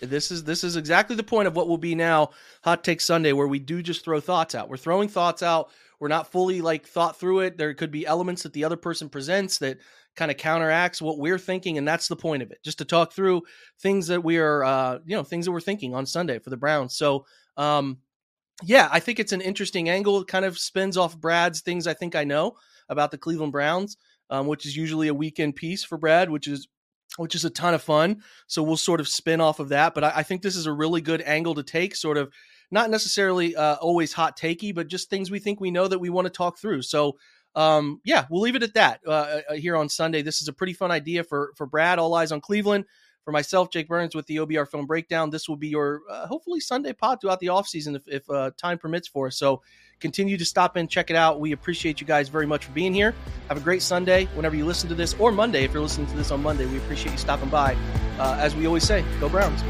This 0.00 0.30
is 0.30 0.44
this 0.44 0.64
is 0.64 0.76
exactly 0.76 1.16
the 1.16 1.22
point 1.22 1.48
of 1.48 1.56
what 1.56 1.68
will 1.68 1.78
be 1.78 1.94
now 1.94 2.30
hot 2.62 2.84
take 2.84 3.00
sunday 3.00 3.32
where 3.32 3.48
we 3.48 3.58
do 3.58 3.82
just 3.82 4.04
throw 4.04 4.20
thoughts 4.20 4.54
out. 4.54 4.68
We're 4.68 4.76
throwing 4.76 5.08
thoughts 5.08 5.42
out. 5.42 5.70
We're 6.00 6.08
not 6.08 6.30
fully 6.30 6.60
like 6.60 6.86
thought 6.86 7.18
through 7.18 7.40
it. 7.40 7.58
There 7.58 7.74
could 7.74 7.90
be 7.90 8.06
elements 8.06 8.44
that 8.44 8.52
the 8.52 8.64
other 8.64 8.76
person 8.76 9.08
presents 9.08 9.58
that 9.58 9.78
kind 10.16 10.30
of 10.30 10.36
counteracts 10.36 11.00
what 11.00 11.18
we're 11.18 11.38
thinking 11.38 11.78
and 11.78 11.86
that's 11.86 12.08
the 12.08 12.16
point 12.16 12.42
of 12.42 12.50
it 12.50 12.58
just 12.64 12.78
to 12.78 12.84
talk 12.84 13.12
through 13.12 13.40
things 13.78 14.08
that 14.08 14.24
we 14.24 14.36
are 14.36 14.64
uh 14.64 14.98
you 15.06 15.14
know 15.14 15.22
things 15.22 15.44
that 15.44 15.52
we're 15.52 15.60
thinking 15.60 15.94
on 15.94 16.06
sunday 16.06 16.38
for 16.38 16.50
the 16.50 16.56
browns. 16.56 16.96
So 16.96 17.24
um 17.56 17.98
yeah 18.64 18.88
i 18.90 18.98
think 18.98 19.20
it's 19.20 19.32
an 19.32 19.40
interesting 19.40 19.88
angle. 19.88 20.20
It 20.20 20.28
kind 20.28 20.44
of 20.44 20.58
spins 20.58 20.96
off 20.96 21.18
brad's 21.18 21.60
things 21.60 21.86
i 21.86 21.94
think 21.94 22.16
i 22.16 22.24
know 22.24 22.56
about 22.88 23.10
the 23.10 23.18
cleveland 23.18 23.52
browns 23.52 23.96
um, 24.30 24.46
which 24.46 24.66
is 24.66 24.76
usually 24.76 25.08
a 25.08 25.14
weekend 25.14 25.54
piece 25.56 25.84
for 25.84 25.96
brad 25.96 26.30
which 26.30 26.48
is 26.48 26.66
which 27.18 27.34
is 27.34 27.44
a 27.44 27.50
ton 27.50 27.74
of 27.74 27.82
fun 27.82 28.22
so 28.46 28.62
we'll 28.62 28.76
sort 28.76 29.00
of 29.00 29.08
spin 29.08 29.40
off 29.40 29.60
of 29.60 29.70
that. 29.70 29.94
But 29.94 30.04
I, 30.04 30.12
I 30.16 30.22
think 30.22 30.42
this 30.42 30.56
is 30.56 30.66
a 30.66 30.72
really 30.72 31.00
good 31.00 31.22
angle 31.22 31.54
to 31.56 31.62
take, 31.62 31.94
sort 31.94 32.16
of 32.16 32.32
not 32.70 32.90
necessarily 32.90 33.56
uh, 33.56 33.76
always 33.76 34.12
hot 34.12 34.38
takey, 34.38 34.74
but 34.74 34.88
just 34.88 35.10
things 35.10 35.30
we 35.30 35.38
think 35.38 35.60
we 35.60 35.70
know 35.70 35.88
that 35.88 35.98
we 35.98 36.10
want 36.10 36.26
to 36.26 36.30
talk 36.30 36.58
through. 36.58 36.82
So 36.82 37.18
um, 37.54 38.00
yeah, 38.04 38.26
we'll 38.30 38.42
leave 38.42 38.56
it 38.56 38.62
at 38.62 38.74
that 38.74 39.00
uh, 39.06 39.40
uh, 39.50 39.54
here 39.54 39.76
on 39.76 39.88
Sunday. 39.88 40.22
This 40.22 40.42
is 40.42 40.48
a 40.48 40.52
pretty 40.52 40.74
fun 40.74 40.90
idea 40.90 41.24
for 41.24 41.52
for 41.56 41.66
Brad. 41.66 41.98
All 41.98 42.14
eyes 42.14 42.32
on 42.32 42.40
Cleveland. 42.40 42.84
For 43.28 43.32
myself, 43.32 43.68
Jake 43.68 43.88
Burns 43.88 44.14
with 44.14 44.24
the 44.24 44.36
OBR 44.36 44.66
Film 44.66 44.86
Breakdown. 44.86 45.28
This 45.28 45.50
will 45.50 45.56
be 45.56 45.68
your 45.68 46.00
uh, 46.10 46.26
hopefully 46.26 46.60
Sunday 46.60 46.94
pod 46.94 47.20
throughout 47.20 47.40
the 47.40 47.48
offseason 47.48 47.94
if, 47.94 48.02
if 48.08 48.30
uh, 48.30 48.52
time 48.56 48.78
permits 48.78 49.06
for 49.06 49.26
us. 49.26 49.36
So 49.36 49.60
continue 50.00 50.38
to 50.38 50.46
stop 50.46 50.78
in, 50.78 50.88
check 50.88 51.10
it 51.10 51.16
out. 51.16 51.38
We 51.38 51.52
appreciate 51.52 52.00
you 52.00 52.06
guys 52.06 52.30
very 52.30 52.46
much 52.46 52.64
for 52.64 52.72
being 52.72 52.94
here. 52.94 53.14
Have 53.48 53.58
a 53.58 53.60
great 53.60 53.82
Sunday 53.82 54.24
whenever 54.32 54.56
you 54.56 54.64
listen 54.64 54.88
to 54.88 54.94
this, 54.94 55.12
or 55.18 55.30
Monday 55.30 55.64
if 55.64 55.74
you're 55.74 55.82
listening 55.82 56.06
to 56.06 56.16
this 56.16 56.30
on 56.30 56.42
Monday. 56.42 56.64
We 56.64 56.78
appreciate 56.78 57.12
you 57.12 57.18
stopping 57.18 57.50
by. 57.50 57.76
Uh, 58.18 58.38
as 58.40 58.56
we 58.56 58.66
always 58.66 58.84
say, 58.84 59.04
go 59.20 59.28
Browns. 59.28 59.62